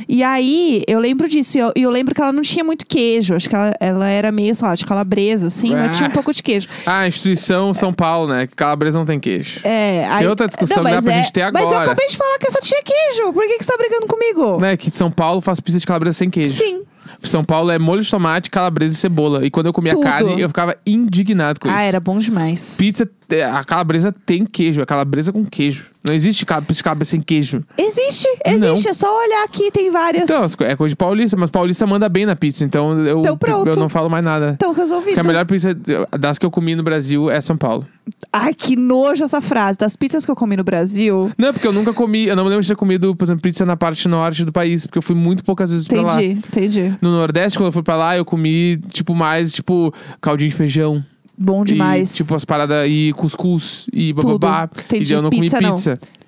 E 0.07 0.23
aí, 0.23 0.83
eu 0.87 0.99
lembro 0.99 1.29
disso, 1.29 1.57
e 1.57 1.59
eu, 1.61 1.71
eu 1.75 1.89
lembro 1.91 2.15
que 2.15 2.21
ela 2.21 2.31
não 2.31 2.41
tinha 2.41 2.63
muito 2.63 2.85
queijo, 2.85 3.35
acho 3.35 3.47
que 3.47 3.55
ela, 3.55 3.75
ela 3.79 4.07
era 4.09 4.31
meio, 4.31 4.55
sei 4.55 4.67
lá, 4.67 4.73
de 4.73 4.83
calabresa, 4.85 5.47
assim, 5.47 5.71
mas 5.71 5.95
tinha 5.97 6.07
um 6.09 6.11
Ah. 6.11 6.13
pouco 6.15 6.33
de 6.33 6.41
queijo. 6.41 6.67
Ah, 6.85 7.07
instituição 7.07 7.73
São 7.73 7.93
Paulo, 7.93 8.27
né? 8.33 8.47
Que 8.47 8.55
calabresa 8.55 8.97
não 8.97 9.05
tem 9.05 9.19
queijo. 9.19 9.59
É, 9.63 10.07
aí, 10.09 10.25
outra 10.27 10.47
discussão 10.47 10.83
que 10.83 10.89
dá 10.91 11.01
pra 11.01 11.13
é- 11.13 11.17
gente 11.19 11.31
ter 11.33 11.51
Mas 11.51 11.61
eu 11.61 11.67
agora. 11.69 11.83
acabei 11.83 12.07
de 12.07 12.17
falar 12.17 12.37
que 12.39 12.47
essa 12.47 12.59
tinha 12.61 12.81
queijo, 12.81 13.31
por 13.33 13.43
que, 13.45 13.57
que 13.59 13.63
você 13.63 13.71
tá 13.71 13.77
brigando 13.77 14.07
comigo? 14.07 14.59
Né? 14.59 14.75
Que 14.75 14.89
São 14.89 15.11
Paulo 15.11 15.41
faz 15.41 15.59
pizza 15.59 15.77
de 15.77 15.85
calabresa 15.85 16.17
sem 16.17 16.29
queijo. 16.29 16.53
Sim. 16.53 16.83
São 17.23 17.43
Paulo 17.43 17.69
é 17.69 17.77
molho 17.77 18.01
de 18.01 18.09
tomate, 18.09 18.49
calabresa 18.49 18.93
e 18.93 18.97
cebola. 18.97 19.45
E 19.45 19.51
quando 19.51 19.65
eu 19.65 19.73
comia 19.73 19.91
Tudo. 19.93 20.03
carne, 20.03 20.39
eu 20.39 20.47
ficava 20.47 20.75
indignado 20.87 21.59
com 21.59 21.67
isso. 21.67 21.77
Ah, 21.77 21.81
era 21.81 21.99
bom 21.99 22.17
demais. 22.17 22.75
Pizza 22.77 23.07
a 23.31 23.63
calabresa 23.63 24.11
tem 24.25 24.45
queijo, 24.45 24.81
é 24.81 24.85
calabresa 24.85 25.31
com 25.31 25.45
queijo. 25.45 25.87
Não 26.05 26.13
existe 26.15 26.45
cab- 26.45 26.65
calabresa 26.81 27.11
sem 27.11 27.21
queijo. 27.21 27.61
Existe, 27.77 28.27
existe. 28.45 28.87
É 28.87 28.93
só 28.93 29.07
olhar 29.25 29.43
aqui, 29.43 29.69
tem 29.71 29.91
várias. 29.91 30.23
Então, 30.23 30.45
é 30.65 30.75
coisa 30.75 30.91
de 30.91 30.95
paulista, 30.95 31.35
mas 31.37 31.49
paulista 31.49 31.85
manda 31.85 32.07
bem 32.07 32.25
na 32.25 32.35
pizza, 32.35 32.63
então 32.63 32.97
eu, 33.05 33.19
Então 33.19 33.37
eu 33.65 33.75
não 33.75 33.89
falo 33.89 34.09
mais 34.09 34.23
nada. 34.23 34.51
Então, 34.55 34.71
resolvido. 34.73 35.09
Porque 35.09 35.19
a 35.19 35.23
melhor 35.23 35.45
pizza 35.45 35.75
das 36.17 36.39
que 36.39 36.45
eu 36.45 36.51
comi 36.51 36.75
no 36.75 36.83
Brasil 36.83 37.29
é 37.29 37.39
São 37.41 37.57
Paulo. 37.57 37.85
Ai, 38.31 38.53
que 38.53 38.75
nojo 38.75 39.23
essa 39.23 39.41
frase. 39.41 39.77
Das 39.77 39.95
pizzas 39.95 40.25
que 40.25 40.31
eu 40.31 40.35
comi 40.35 40.55
no 40.57 40.63
Brasil. 40.63 41.31
Não, 41.37 41.53
porque 41.53 41.67
eu 41.67 41.73
nunca 41.73 41.93
comi, 41.93 42.25
eu 42.27 42.35
não 42.35 42.43
me 42.43 42.49
lembro 42.49 42.63
de 42.63 42.69
ter 42.69 42.75
comido, 42.75 43.15
por 43.15 43.25
exemplo, 43.25 43.41
pizza 43.41 43.65
na 43.65 43.75
parte 43.77 44.07
norte 44.07 44.43
do 44.45 44.51
país, 44.51 44.85
porque 44.85 44.97
eu 44.97 45.03
fui 45.03 45.15
muito 45.15 45.43
poucas 45.43 45.71
vezes 45.71 45.87
pra 45.87 46.01
lá. 46.01 46.13
Entendi, 46.15 46.39
entendi. 46.47 46.95
No 47.01 47.11
Nordeste, 47.11 47.59
quando 47.59 47.67
eu 47.67 47.71
fui 47.73 47.83
pra 47.83 47.95
lá, 47.97 48.17
eu 48.17 48.23
comi, 48.25 48.77
tipo, 48.89 49.13
mais, 49.13 49.53
tipo, 49.53 49.93
caldinho 50.21 50.49
de 50.49 50.55
feijão. 50.55 51.03
Bom 51.39 51.63
demais. 51.63 52.11
E, 52.11 52.15
tipo, 52.17 52.35
as 52.35 52.43
paradas 52.43 52.85
e 52.89 53.13
cuscuz 53.15 53.85
e 53.93 54.13
Tudo. 54.13 54.37
bababá. 54.39 54.69
Entendi. 54.85 55.13
E 55.13 55.15
eu 55.15 55.21
não 55.21 55.29
Pizza, 55.29 55.57
comi 55.57 55.69
não. 55.69 55.75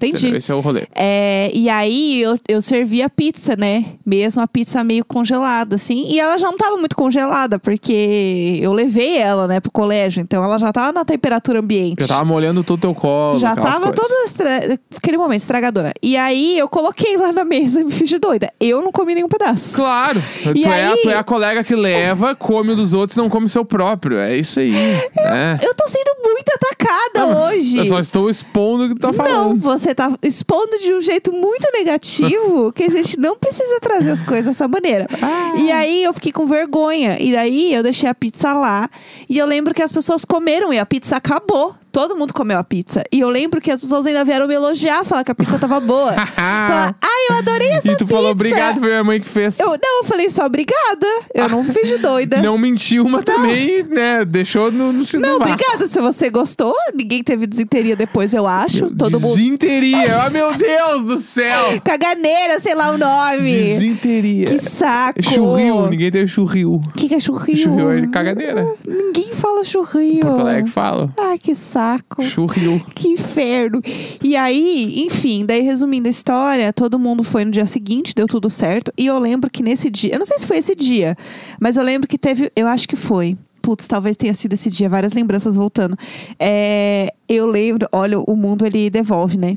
Entendi. 0.07 0.17
Entendeu? 0.25 0.37
Esse 0.37 0.51
é 0.51 0.55
o 0.55 0.59
rolê. 0.59 0.87
É, 0.95 1.51
e 1.53 1.69
aí 1.69 2.21
eu, 2.21 2.39
eu 2.47 2.61
servia 2.61 3.09
pizza, 3.09 3.55
né? 3.55 3.85
Mesmo 4.05 4.41
a 4.41 4.47
pizza 4.47 4.83
meio 4.83 5.05
congelada, 5.05 5.75
assim. 5.75 6.05
E 6.07 6.19
ela 6.19 6.37
já 6.37 6.47
não 6.49 6.57
tava 6.57 6.77
muito 6.77 6.95
congelada, 6.95 7.59
porque 7.59 8.59
eu 8.61 8.73
levei 8.73 9.17
ela, 9.17 9.47
né, 9.47 9.59
pro 9.59 9.71
colégio. 9.71 10.21
Então 10.21 10.43
ela 10.43 10.57
já 10.57 10.71
tava 10.71 10.91
na 10.91 11.05
temperatura 11.05 11.59
ambiente. 11.59 12.01
Já 12.01 12.07
tava 12.07 12.25
molhando 12.25 12.63
todo 12.63 12.77
o 12.77 12.81
teu 12.81 12.95
colo. 12.95 13.39
Já 13.39 13.55
tava 13.55 13.91
coisas. 13.91 13.95
toda 13.95 14.13
estra... 14.25 14.79
aquele 14.97 15.17
momento 15.17 15.41
estragadora. 15.41 15.93
E 16.01 16.17
aí 16.17 16.57
eu 16.57 16.67
coloquei 16.67 17.17
lá 17.17 17.31
na 17.31 17.43
mesa 17.45 17.81
e 17.81 17.83
me 17.83 17.91
fiz 17.91 18.09
de 18.09 18.17
doida. 18.17 18.51
Eu 18.59 18.81
não 18.81 18.91
comi 18.91 19.13
nenhum 19.15 19.29
pedaço. 19.29 19.75
Claro. 19.75 20.21
E 20.55 20.61
tu, 20.63 20.69
é, 20.69 20.85
aí- 20.85 21.01
tu 21.01 21.09
é 21.09 21.15
a 21.17 21.23
colega 21.23 21.63
que 21.63 21.75
leva, 21.75 22.35
come 22.35 22.71
o 22.71 22.75
dos 22.75 22.93
outros 22.93 23.15
e 23.15 23.19
não 23.19 23.29
come 23.29 23.45
o 23.45 23.49
seu 23.49 23.63
próprio. 23.65 24.17
É 24.17 24.35
isso 24.35 24.59
aí. 24.59 24.71
né? 25.15 25.59
Eu 25.61 25.73
tô 25.75 25.87
sendo 25.87 26.11
muito 26.23 26.49
atacada 26.53 27.19
Não, 27.19 27.29
mas 27.29 27.53
hoje. 27.53 27.77
Eu 27.77 27.85
só 27.85 27.99
estou 27.99 28.29
expondo 28.29 28.85
o 28.85 28.89
que 28.89 28.95
tu 28.95 29.01
tá 29.01 29.07
Não, 29.07 29.13
falando. 29.13 29.59
Você 29.91 29.95
tá 29.95 30.17
expondo 30.23 30.79
de 30.79 30.93
um 30.93 31.01
jeito 31.01 31.31
muito 31.31 31.69
negativo 31.73 32.71
que 32.73 32.83
a 32.83 32.89
gente 32.89 33.19
não 33.19 33.37
precisa 33.37 33.79
trazer 33.79 34.11
as 34.11 34.21
coisas 34.21 34.45
dessa 34.45 34.67
maneira. 34.67 35.07
Ah. 35.21 35.53
E 35.57 35.71
aí 35.71 36.03
eu 36.03 36.13
fiquei 36.13 36.31
com 36.31 36.45
vergonha. 36.45 37.17
E 37.19 37.33
daí 37.33 37.73
eu 37.73 37.83
deixei 37.83 38.09
a 38.09 38.15
pizza 38.15 38.53
lá. 38.53 38.89
E 39.27 39.37
eu 39.37 39.45
lembro 39.45 39.73
que 39.73 39.81
as 39.81 39.91
pessoas 39.91 40.23
comeram 40.25 40.73
e 40.73 40.79
a 40.79 40.85
pizza 40.85 41.17
acabou. 41.17 41.75
Todo 41.91 42.15
mundo 42.15 42.33
comeu 42.33 42.57
a 42.57 42.63
pizza. 42.63 43.03
E 43.11 43.19
eu 43.19 43.29
lembro 43.29 43.59
que 43.59 43.69
as 43.69 43.79
pessoas 43.81 44.05
ainda 44.05 44.23
vieram 44.23 44.47
me 44.47 44.53
elogiar, 44.53 45.03
falar 45.03 45.23
que 45.23 45.31
a 45.31 45.35
pizza 45.35 45.59
tava 45.59 45.79
boa. 45.79 46.13
falar, 46.35 46.95
ai, 47.01 47.25
eu 47.29 47.35
adorei 47.37 47.69
essa 47.71 47.91
e 47.91 47.95
tu 47.95 48.05
pizza. 48.05 48.13
falou 48.15 48.31
obrigado, 48.31 48.79
foi 48.79 48.89
minha 48.89 49.03
mãe 49.03 49.19
que 49.19 49.27
fez. 49.27 49.59
Eu, 49.59 49.67
não, 49.69 49.99
eu 49.99 50.03
falei 50.05 50.29
só 50.29 50.45
obrigada. 50.45 51.07
Eu 51.33 51.49
não 51.49 51.63
fiz 51.65 51.87
de 51.87 51.97
doida. 51.97 52.41
Não 52.41 52.57
mentiu, 52.57 53.07
mas 53.07 53.23
também, 53.23 53.83
né, 53.83 54.23
deixou 54.25 54.71
no, 54.71 54.87
no 54.87 54.93
Não, 54.99 55.03
sinal. 55.05 55.35
obrigada 55.35 55.85
se 55.87 55.99
você 56.01 56.29
gostou. 56.29 56.73
Ninguém 56.93 57.23
teve 57.23 57.45
desinteria 57.45 57.95
depois, 57.95 58.33
eu 58.33 58.47
acho. 58.47 58.87
Todo 58.95 59.19
mundo. 59.19 59.35
Desinteria. 59.35 60.23
oh, 60.25 60.29
meu 60.31 60.53
Deus 60.57 61.03
do 61.03 61.19
céu. 61.19 61.79
Caganeira, 61.83 62.59
sei 62.59 62.73
lá 62.75 62.91
o 62.91 62.97
nome. 62.97 63.51
Desinteria. 63.51 64.45
Que 64.45 64.59
saco. 64.59 65.21
Churril. 65.23 65.87
Ninguém 65.89 66.11
teve 66.11 66.27
churril. 66.27 66.81
O 66.85 66.91
que, 66.93 67.07
que 67.09 67.15
é 67.15 67.19
churril? 67.19 67.57
Churril 67.57 67.91
é 67.91 68.07
caganeira. 68.07 68.65
Ninguém 68.87 69.33
fala 69.33 69.63
churril. 69.63 70.21
Porto 70.21 70.39
Alegre 70.41 70.69
fala. 70.71 71.09
Ai, 71.19 71.37
que 71.37 71.55
saco. 71.55 71.80
Churril. 72.21 72.81
Que 72.95 73.07
inferno. 73.09 73.81
E 74.23 74.35
aí, 74.35 75.03
enfim, 75.05 75.45
daí 75.45 75.61
resumindo 75.61 76.07
a 76.07 76.11
história, 76.11 76.71
todo 76.71 76.99
mundo 76.99 77.23
foi 77.23 77.45
no 77.45 77.51
dia 77.51 77.65
seguinte, 77.65 78.13
deu 78.15 78.27
tudo 78.27 78.49
certo. 78.49 78.91
E 78.97 79.05
eu 79.05 79.17
lembro 79.17 79.49
que 79.49 79.63
nesse 79.63 79.89
dia, 79.89 80.13
eu 80.13 80.19
não 80.19 80.25
sei 80.25 80.39
se 80.39 80.47
foi 80.47 80.57
esse 80.57 80.75
dia, 80.75 81.15
mas 81.59 81.77
eu 81.77 81.83
lembro 81.83 82.07
que 82.07 82.17
teve, 82.17 82.51
eu 82.55 82.67
acho 82.67 82.87
que 82.87 82.95
foi. 82.95 83.37
Putz, 83.61 83.87
talvez 83.87 84.17
tenha 84.17 84.33
sido 84.33 84.53
esse 84.53 84.69
dia, 84.71 84.89
várias 84.89 85.13
lembranças 85.13 85.55
voltando. 85.55 85.95
É, 86.39 87.13
eu 87.29 87.45
lembro, 87.45 87.87
olha, 87.91 88.19
o 88.19 88.35
mundo 88.35 88.65
ele 88.65 88.89
devolve, 88.89 89.37
né? 89.37 89.55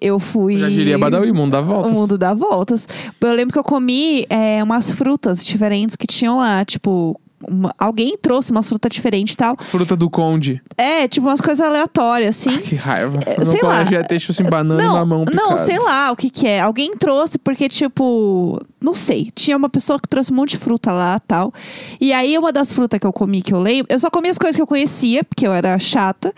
Eu 0.00 0.18
fui. 0.18 0.54
Eu 0.54 0.60
já 0.60 0.68
diria 0.70 0.98
Badawi, 0.98 1.32
mundo 1.32 1.52
dá 1.52 1.60
voltas. 1.60 1.92
O 1.92 1.94
mundo 1.94 2.16
dá 2.16 2.32
voltas. 2.32 2.88
Eu 3.20 3.32
lembro 3.34 3.52
que 3.52 3.58
eu 3.58 3.64
comi 3.64 4.24
é, 4.30 4.62
umas 4.62 4.90
frutas 4.90 5.44
diferentes 5.44 5.96
que 5.96 6.06
tinham 6.06 6.38
lá, 6.38 6.64
tipo. 6.64 7.20
Uma- 7.46 7.74
alguém 7.78 8.16
trouxe 8.16 8.50
umas 8.50 8.68
frutas 8.68 8.90
diferentes 8.90 9.34
e 9.34 9.36
tal. 9.36 9.56
Fruta 9.60 9.96
do 9.96 10.08
conde. 10.08 10.60
É, 10.76 11.06
tipo 11.08 11.26
umas 11.26 11.40
coisas 11.40 11.64
aleatórias, 11.64 12.36
assim. 12.36 12.58
Que 12.60 12.74
raiva. 12.76 13.18
É, 13.26 13.44
sei 13.44 13.60
lá. 13.62 13.82
ia 13.90 14.04
ter, 14.04 14.18
tipo 14.18 14.32
assim, 14.32 14.42
banana 14.44 14.82
não, 14.82 14.94
na 14.94 15.04
mão 15.04 15.18
não, 15.20 15.48
picada. 15.50 15.56
sei 15.58 15.78
lá 15.78 16.10
o 16.12 16.16
que 16.16 16.30
que 16.30 16.46
é. 16.46 16.60
Alguém 16.60 16.96
trouxe 16.96 17.38
porque, 17.38 17.68
tipo, 17.68 18.58
não 18.80 18.94
sei. 18.94 19.30
Tinha 19.34 19.56
uma 19.56 19.68
pessoa 19.68 19.98
que 20.00 20.08
trouxe 20.08 20.32
um 20.32 20.36
monte 20.36 20.50
de 20.50 20.58
fruta 20.58 20.92
lá 20.92 21.20
tal. 21.20 21.52
E 22.00 22.12
aí, 22.12 22.36
uma 22.38 22.52
das 22.52 22.72
frutas 22.74 22.98
que 22.98 23.06
eu 23.06 23.12
comi, 23.12 23.42
que 23.42 23.52
eu 23.52 23.60
lembro, 23.60 23.86
eu 23.92 23.98
só 23.98 24.10
comi 24.10 24.28
as 24.28 24.38
coisas 24.38 24.56
que 24.56 24.62
eu 24.62 24.66
conhecia, 24.66 25.22
porque 25.24 25.46
eu 25.46 25.52
era 25.52 25.78
chata. 25.78 26.32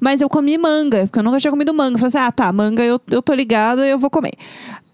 Mas 0.00 0.20
eu 0.20 0.28
comi 0.28 0.56
manga, 0.58 1.02
porque 1.06 1.18
eu 1.18 1.22
nunca 1.22 1.38
tinha 1.38 1.50
comido 1.50 1.72
manga. 1.74 1.94
Eu 1.94 1.98
falei 1.98 2.08
assim, 2.08 2.18
ah, 2.18 2.32
tá, 2.32 2.52
manga 2.52 2.82
eu, 2.82 3.00
eu 3.10 3.22
tô 3.22 3.32
ligada, 3.34 3.86
eu 3.86 3.98
vou 3.98 4.10
comer. 4.10 4.32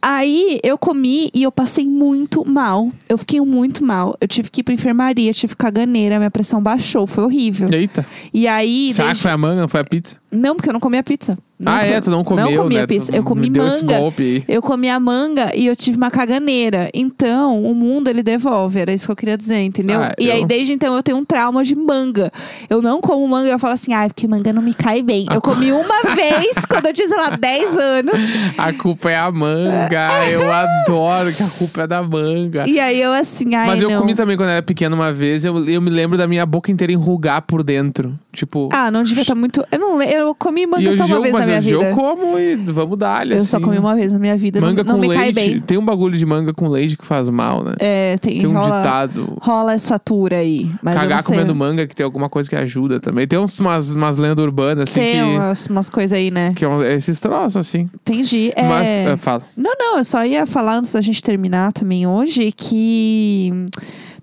Aí 0.05 0.59
eu 0.65 0.77
comi 0.77 1.31
e 1.33 1.43
eu 1.45 1.53
passei 1.53 1.87
muito 1.87 2.45
mal. 2.45 2.91
Eu 3.09 3.17
fiquei 3.17 3.41
muito 3.41 3.85
mal. 3.85 4.17
Eu 4.21 4.27
tive 4.27 4.51
que 4.51 4.61
ir 4.61 4.65
pra 4.65 4.75
enfermaria, 4.75 5.33
tive 5.33 5.55
caganeira, 5.55 6.19
minha 6.19 6.31
pressão 6.31 6.61
baixou, 6.61 7.07
foi 7.07 7.23
horrível. 7.25 7.69
Eita. 7.73 8.05
E 8.35 8.49
aí. 8.49 8.93
Será 8.93 9.09
desde- 9.09 9.21
que 9.21 9.23
foi 9.23 9.31
a 9.31 9.39
manga, 9.39 9.69
foi 9.69 9.81
a 9.81 9.85
pizza? 9.85 10.17
Não, 10.33 10.57
porque 10.57 10.69
eu 10.71 10.73
não 10.73 10.81
comi 10.81 10.97
a 10.99 11.03
pizza. 11.03 11.37
Não 11.59 11.71
ah, 11.73 11.79
foi- 11.81 11.89
é? 11.91 12.01
Tu 12.01 12.11
não 12.11 12.25
comeu, 12.25 12.51
Não 12.51 12.57
comi 12.65 12.75
né? 12.77 12.87
pizza. 12.89 13.13
Tu 13.13 13.17
Eu 13.17 13.23
comi 13.23 13.49
manga. 13.49 13.97
aí. 14.19 14.45
Eu 14.49 14.61
comi 14.61 14.89
a 14.91 14.99
manga 14.99 15.53
e 15.55 15.67
eu 15.67 15.77
tive 15.77 15.97
uma 15.97 16.11
caganeira. 16.11 16.91
Então, 16.93 17.63
o 17.63 17.73
mundo 17.73 18.09
ele 18.09 18.21
devolve. 18.21 18.81
Era 18.81 18.93
isso 18.93 19.07
que 19.07 19.13
eu 19.13 19.17
queria 19.17 19.37
dizer, 19.37 19.61
entendeu? 19.61 20.01
Ah, 20.03 20.13
e 20.19 20.29
aí, 20.29 20.41
eu- 20.41 20.47
desde 20.47 20.73
então, 20.73 20.97
eu 20.97 21.03
tenho 21.05 21.19
um 21.19 21.25
trauma 21.25 21.63
de 21.63 21.77
manga. 21.77 22.33
Eu 22.69 22.83
não 22.83 23.01
como 23.01 23.29
manga 23.29 23.49
e 23.49 23.53
eu 23.53 23.59
falo 23.61 23.75
assim, 23.75 23.93
ah, 23.93 24.09
porque 24.09 24.27
manga 24.27 24.53
não 24.53 24.61
me 24.63 24.75
cai 24.75 25.03
bem. 25.03 25.27
Eu 25.33 25.41
comi 25.41 25.71
uma 25.71 26.03
vez, 26.17 26.67
quando 26.67 26.87
eu 26.87 26.93
tinha, 26.95 27.07
sei 27.07 27.17
lá, 27.17 27.31
10 27.31 27.77
anos. 27.77 28.15
A 28.59 28.73
culpa 28.73 29.11
é 29.11 29.17
a 29.19 29.31
manga. 29.31 30.09
Eu 30.29 30.43
adoro 30.53 31.33
que 31.33 31.43
a 31.45 31.49
culpa 31.49 31.83
é 31.83 31.87
da 31.87 32.03
manga. 32.03 32.65
E 32.69 32.81
aí 32.81 33.01
eu 33.01 33.13
assim, 33.13 33.55
ai, 33.55 33.69
Mas 33.69 33.81
eu 33.81 33.89
não. 33.89 34.01
comi 34.01 34.15
também 34.17 34.37
quando 34.37 34.49
era 34.49 34.63
pequeno 34.63 34.97
uma 34.97 35.13
vez. 35.13 35.45
Eu, 35.45 35.65
eu 35.69 35.81
me 35.81 35.91
lembro 35.91 36.19
da 36.19 36.27
minha 36.27 36.45
boca 36.45 36.73
inteira 36.73 36.93
enrugar 36.93 37.43
por 37.43 37.63
dentro. 37.63 38.19
Tipo. 38.33 38.69
Ah, 38.73 38.91
não 38.91 39.03
devia 39.05 39.23
estar 39.23 39.35
muito. 39.35 39.65
Eu 39.71 39.79
não 39.79 39.99
le- 39.99 40.07
Eu 40.23 40.35
comi 40.35 40.67
manga 40.67 40.97
só 40.97 41.05
uma 41.05 41.17
eu, 41.17 41.23
vez 41.23 41.35
na 41.35 41.47
minha 41.47 41.61
vida. 41.61 41.77
eu 41.77 41.95
como 41.97 42.39
e 42.39 42.57
vamos 42.57 42.99
dar 42.99 43.27
Eu 43.31 43.41
só 43.41 43.61
comi 43.61 43.79
uma 43.79 43.95
vez 43.95 44.13
na 44.13 44.19
minha 44.19 44.37
vida. 44.37 44.61
Manga 44.61 44.83
não, 44.85 44.95
não 44.95 45.01
com 45.03 45.09
me 45.09 45.15
cai 45.15 45.33
leite. 45.33 45.35
bem. 45.35 45.61
Tem 45.61 45.79
um 45.79 45.85
bagulho 45.85 46.17
de 46.17 46.25
manga 46.25 46.53
com 46.55 46.69
leite 46.69 46.97
que 46.97 47.05
faz 47.05 47.29
mal, 47.29 47.63
né? 47.65 47.75
É, 47.79 48.17
tem, 48.19 48.39
Tem 48.39 48.47
um 48.47 48.53
rola, 48.53 48.79
ditado. 48.83 49.37
rola 49.41 49.73
essa 49.75 49.99
tour 49.99 50.33
aí. 50.33 50.71
Cagar 50.83 51.23
comendo 51.25 51.55
manga 51.55 51.87
que 51.87 51.95
tem 51.95 52.05
alguma 52.05 52.29
coisa 52.29 52.49
que 52.49 52.57
ajuda 52.57 53.01
também. 53.01 53.27
Tem 53.27 53.39
uns, 53.39 53.59
umas, 53.59 53.91
umas 53.93 54.19
lendas 54.19 54.45
urbanas, 54.45 54.89
assim, 54.89 55.01
Tem 55.01 55.15
que. 55.15 55.23
umas, 55.23 55.67
umas 55.67 55.91
coisas 55.91 56.17
aí, 56.17 56.31
né? 56.31 56.53
Que 56.55 56.65
é 56.65 56.69
um- 56.69 56.83
esses 56.83 57.19
troços, 57.19 57.57
assim. 57.57 57.89
Entendi. 57.95 58.53
É... 58.55 58.63
Mas, 58.63 58.89
é, 58.89 59.17
fala. 59.17 59.43
Não, 59.57 59.73
não, 59.79 59.99
eu 59.99 60.05
só 60.05 60.25
ia 60.25 60.47
falar 60.47 60.77
antes 60.79 60.93
da 60.93 61.01
gente 61.01 61.23
terminar 61.23 61.73
também 61.73 62.07
hoje 62.07 62.53
que 62.53 63.51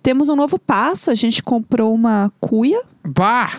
temos 0.02 0.30
um 0.30 0.36
novo 0.36 0.58
passo. 0.58 1.12
A 1.12 1.16
gente 1.16 1.42
comprou 1.44 1.94
uma 1.94 2.32
cuia 2.40 2.82
Bah! 3.06 3.50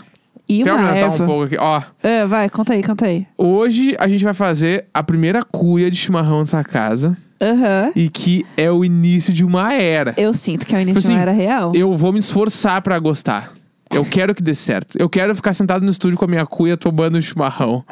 E 0.51 0.63
Quer 0.65 0.73
uma 0.73 0.81
aumentar 0.89 1.07
erva. 1.07 1.25
um 1.25 1.27
pouco 1.27 1.43
aqui? 1.45 1.57
Ó, 1.59 1.83
É, 2.03 2.27
vai, 2.27 2.49
conta 2.51 2.73
aí, 2.75 2.83
conta 2.83 3.07
aí. 3.07 3.27
hoje 3.39 3.95
a 3.99 4.09
gente 4.09 4.25
vai 4.25 4.35
fazer 4.35 4.87
a 4.93 5.03
primeira 5.03 5.43
cuia 5.43 5.91
de 5.91 5.97
chimarrão 5.97 6.41
dessa 6.41 6.63
casa. 6.65 7.17
Aham. 7.43 7.93
E 7.97 8.09
que 8.11 8.45
é 8.57 8.71
o 8.71 8.85
início 8.85 9.33
de 9.33 9.45
uma 9.45 9.73
era. 9.73 10.13
Eu 10.19 10.33
sinto 10.35 10.67
que 10.67 10.75
é 10.75 10.79
o 10.79 10.81
início 10.83 11.01
Tipo 11.01 11.13
não 11.13 11.17
assim, 11.21 11.23
era 11.23 11.33
real. 11.33 11.73
Eu 11.75 11.95
vou 11.97 12.13
me 12.13 12.19
esforçar 12.19 12.83
pra 12.83 12.99
gostar. 12.99 13.53
Eu 13.93 14.05
quero 14.05 14.35
que 14.35 14.43
dê 14.43 14.55
certo. 14.55 14.97
Eu 14.99 15.09
quero 15.09 15.35
ficar 15.35 15.53
sentado 15.53 15.85
no 15.85 15.91
estúdio 15.91 16.17
com 16.17 16.25
a 16.25 16.29
minha 16.29 16.47
cuia 16.47 16.77
tomando 16.77 17.21
chimarrão. 17.21 17.85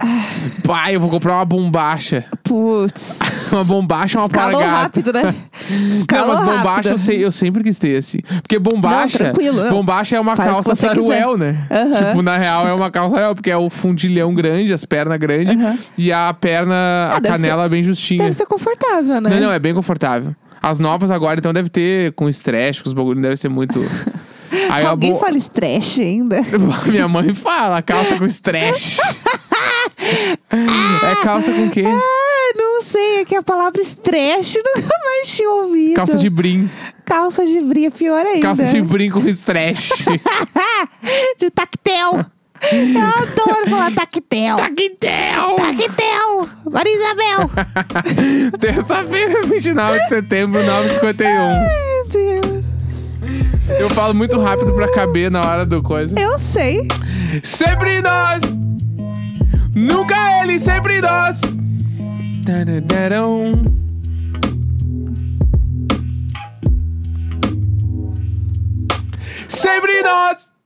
Pai, 0.62 0.94
eu 0.94 1.00
vou 1.00 1.10
comprar 1.10 1.34
uma 1.34 1.44
bombacha. 1.44 2.24
Putz. 2.44 3.18
Uma 3.50 3.64
bombacha 3.64 4.18
é 4.18 4.20
uma 4.20 4.26
Escalou 4.26 4.60
paragata. 4.60 4.82
rápido, 4.82 5.10
né? 5.10 5.22
Não, 5.70 5.88
Escalou 5.88 6.36
mas 6.36 6.56
bombacha 6.58 6.88
eu, 6.90 6.98
sei- 6.98 7.24
eu 7.24 7.32
sempre 7.32 7.64
quis 7.64 7.78
ter, 7.78 7.96
assim. 7.96 8.18
Porque 8.42 8.58
bombacha. 8.58 9.24
Não, 9.24 9.32
tranquilo, 9.32 9.64
não. 9.64 9.70
bombacha 9.70 10.16
é 10.16 10.20
uma 10.20 10.36
Faz 10.36 10.50
calça 10.52 10.74
saruel, 10.74 11.38
né? 11.38 11.56
Aham. 11.70 11.94
Tipo, 12.08 12.20
na 12.22 12.36
real 12.36 12.68
é 12.68 12.74
uma 12.74 12.90
calça 12.90 13.16
saruel, 13.16 13.34
porque 13.34 13.50
é 13.50 13.56
o 13.56 13.70
fundilhão 13.70 14.34
grande, 14.34 14.70
as 14.74 14.84
pernas 14.84 15.18
grandes 15.18 15.58
Aham. 15.58 15.78
e 15.96 16.12
a 16.12 16.34
perna, 16.34 16.74
a 17.10 17.16
Ah, 17.16 17.20
deve 17.20 17.36
canela 17.36 17.66
bem 17.70 17.82
justinha. 17.82 18.22
Deve 18.24 18.34
ser 18.36 18.44
confortável, 18.44 19.18
né? 19.18 19.30
Não, 19.30 19.40
não, 19.40 19.50
é 19.52 19.58
bem 19.58 19.72
confortável. 19.72 20.36
As 20.62 20.78
novas 20.78 21.10
agora, 21.10 21.38
então, 21.40 21.50
deve 21.54 21.70
ter 21.70 22.12
com 22.12 22.28
estresse, 22.28 22.82
com 22.82 22.88
os 22.88 22.92
bagulhos, 22.92 23.22
deve 23.22 23.36
ser 23.38 23.48
muito. 23.48 23.80
Aí 24.70 24.84
Alguém 24.86 25.12
bo- 25.12 25.18
fala 25.18 25.36
estresse 25.36 26.02
ainda? 26.02 26.40
Minha 26.86 27.06
mãe 27.08 27.34
fala, 27.34 27.82
calça 27.82 28.16
com 28.16 28.24
estresse. 28.24 28.98
é 30.10 31.14
calça 31.22 31.52
com 31.52 31.68
quê? 31.70 31.84
Ah, 31.86 32.52
não 32.56 32.82
sei, 32.82 33.20
é 33.20 33.24
que 33.24 33.34
a 33.34 33.42
palavra 33.42 33.80
estresse 33.82 34.58
nunca 34.64 34.88
mais 35.04 35.28
tinha 35.28 35.50
ouvido. 35.50 35.94
Calça 35.94 36.16
de 36.16 36.30
brim. 36.30 36.70
Calça 37.04 37.44
de 37.46 37.60
brim 37.60 37.86
é 37.86 37.90
pior 37.90 38.24
ainda. 38.24 38.40
Calça 38.42 38.64
de 38.64 38.80
brim 38.82 39.10
com 39.10 39.20
estresse. 39.26 39.92
de 41.38 41.50
tactel. 41.50 42.24
Eu 42.60 43.00
adoro 43.00 43.70
falar 43.70 43.92
tactel. 43.94 44.56
Taquintel! 44.56 45.56
Tactel. 45.56 46.48
Maria 46.70 46.94
Isabel. 46.94 47.50
Terça-feira, 48.60 49.42
29 49.46 50.00
de 50.00 50.08
setembro, 50.08 50.60
9h51. 50.62 51.18
Meu 51.22 52.08
Deus. 52.10 53.57
Eu 53.78 53.90
falo 53.90 54.14
muito 54.14 54.38
rápido 54.40 54.72
pra 54.72 54.90
caber 54.90 55.30
na 55.30 55.42
hora 55.44 55.66
do 55.66 55.82
coisa. 55.82 56.18
Eu 56.18 56.38
sei. 56.38 56.88
Sempre 57.42 58.00
nós! 58.00 58.40
Nunca 59.74 60.42
ele, 60.42 60.58
sempre 60.58 61.00
nós! 61.00 61.40
Sempre 69.48 70.02
nós! 70.02 70.57